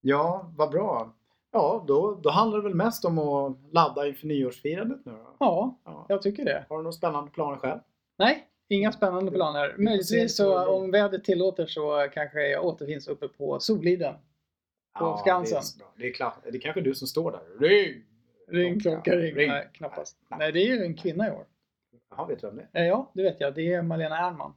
ja, 0.00 0.52
vad 0.56 0.70
bra. 0.70 1.14
Ja, 1.52 1.84
då, 1.88 2.14
då 2.22 2.30
handlar 2.30 2.58
det 2.58 2.64
väl 2.64 2.74
mest 2.74 3.04
om 3.04 3.18
att 3.18 3.56
ladda 3.72 4.06
inför 4.06 4.26
nyårsfirandet 4.26 5.04
nu 5.04 5.12
då? 5.12 5.36
Ja, 5.40 5.78
Ja. 5.84 6.06
jag 6.08 6.22
tycker 6.22 6.44
det. 6.44 6.64
Har 6.68 6.76
du 6.76 6.82
några 6.82 6.92
spännande 6.92 7.30
planer 7.30 7.56
själv? 7.58 7.80
Nej, 8.18 8.46
Inga 8.72 8.92
spännande 8.92 9.30
planer. 9.30 9.74
Möjligtvis 9.78 10.36
så 10.36 10.68
om 10.68 10.90
vädret 10.90 11.24
tillåter 11.24 11.66
så 11.66 12.08
kanske 12.14 12.48
jag 12.48 12.64
återfinns 12.64 13.08
uppe 13.08 13.28
på 13.28 13.60
Soliden. 13.60 14.14
På 14.14 14.18
Ja, 15.04 15.16
Skansen. 15.18 15.62
Det 15.78 15.84
är, 15.84 15.88
det 16.08 16.08
är 16.10 16.14
klart. 16.14 16.34
Det 16.42 16.48
är 16.58 16.60
kanske 16.60 16.80
du 16.80 16.94
som 16.94 17.08
står 17.08 17.32
där. 17.32 17.68
Ring! 17.68 18.04
Ring 18.48 18.80
klocka 18.80 19.16
ring. 19.16 19.34
Ring. 19.34 19.48
Nej, 19.48 19.70
knappast. 19.72 20.16
Nej. 20.28 20.38
Nej, 20.38 20.52
det 20.52 20.58
är 20.60 20.66
ju 20.66 20.84
en 20.84 20.96
kvinna 20.96 21.28
i 21.28 21.30
år. 21.30 21.46
Jaha, 22.10 22.26
vet 22.26 22.40
du 22.40 22.46
vem 22.46 22.56
det 22.56 22.68
är? 22.72 22.82
Eh, 22.82 22.88
Ja, 22.88 23.10
det 23.14 23.22
vet 23.22 23.40
jag. 23.40 23.54
Det 23.54 23.72
är 23.74 23.82
Malena 23.82 24.18
Ernman. 24.18 24.54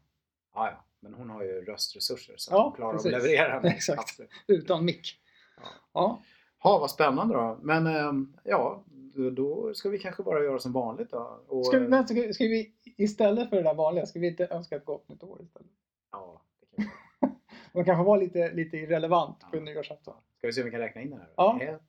Ja, 0.56 0.69
ja. 0.71 0.86
Men 0.99 1.13
hon 1.13 1.29
har 1.29 1.43
ju 1.43 1.65
röstresurser 1.65 2.34
så 2.38 2.53
Ja, 2.53 2.63
hon 2.63 2.73
klarar 2.73 2.93
precis. 2.93 3.13
att 3.13 3.23
leverera. 3.23 3.62
Exakt. 3.63 3.99
Absolut. 3.99 4.29
Utan 4.47 4.86
mick. 4.86 5.19
Ja. 5.58 5.63
Ja. 5.93 6.21
Ja, 6.63 6.80
vad 6.80 6.91
spännande 6.91 7.34
då. 7.34 7.58
Men 7.62 7.88
ehm, 7.88 8.34
ja, 8.43 8.84
då- 9.32 9.73
ska 9.73 9.89
vi 9.89 9.99
kanske 9.99 10.23
bara 10.23 10.43
göra 10.43 10.60
som 10.60 10.71
vanligt 10.73 11.12
då. 11.12 11.39
Och, 11.47 11.65
Ska, 11.65 11.80
vi, 11.80 11.88
men 11.88 12.08
ska, 12.08 12.34
ska 12.34 12.43
vi 12.43 12.73
istället 12.97 13.49
för 13.49 13.56
det 13.56 13.63
där 13.63 13.73
vanliga, 13.73 14.06
ska 14.06 14.19
vi 14.19 14.28
inte 14.28 14.47
önska 14.52 14.76
ett 14.76 14.86
gott 14.86 15.10
nytt 15.10 15.23
år 15.23 15.41
istället? 15.43 15.67
Ja, 16.12 16.41
det 16.60 16.76
kan 16.76 16.86
vi. 17.21 17.28
Man 17.73 17.86
kanske 17.86 18.04
var 18.04 18.17
lite, 18.17 18.52
lite 18.54 18.78
irrelevant 18.78 19.39
på 19.52 19.58
Ja. 19.58 19.62
nyårsafton. 19.62 20.15
Ska 20.38 20.47
vi 20.47 20.54
se 20.54 20.62
om 20.62 20.65
vi 20.65 20.71
kan 20.71 20.80
räkna 20.80 21.02
in 21.02 21.10
det 21.10 21.15
här? 21.15 21.26
då? 21.26 21.34
Ja. 21.38 21.62
Ett, 21.62 21.82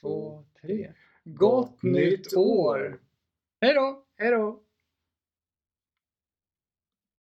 Två, 0.00 0.44
tre. 0.60 0.92
Gott 1.24 1.82
nytt 1.82 2.36
år! 2.36 3.00
Hej 3.60 3.74
då! 3.74 4.04
Hej 4.18 4.30
då! 4.30 4.60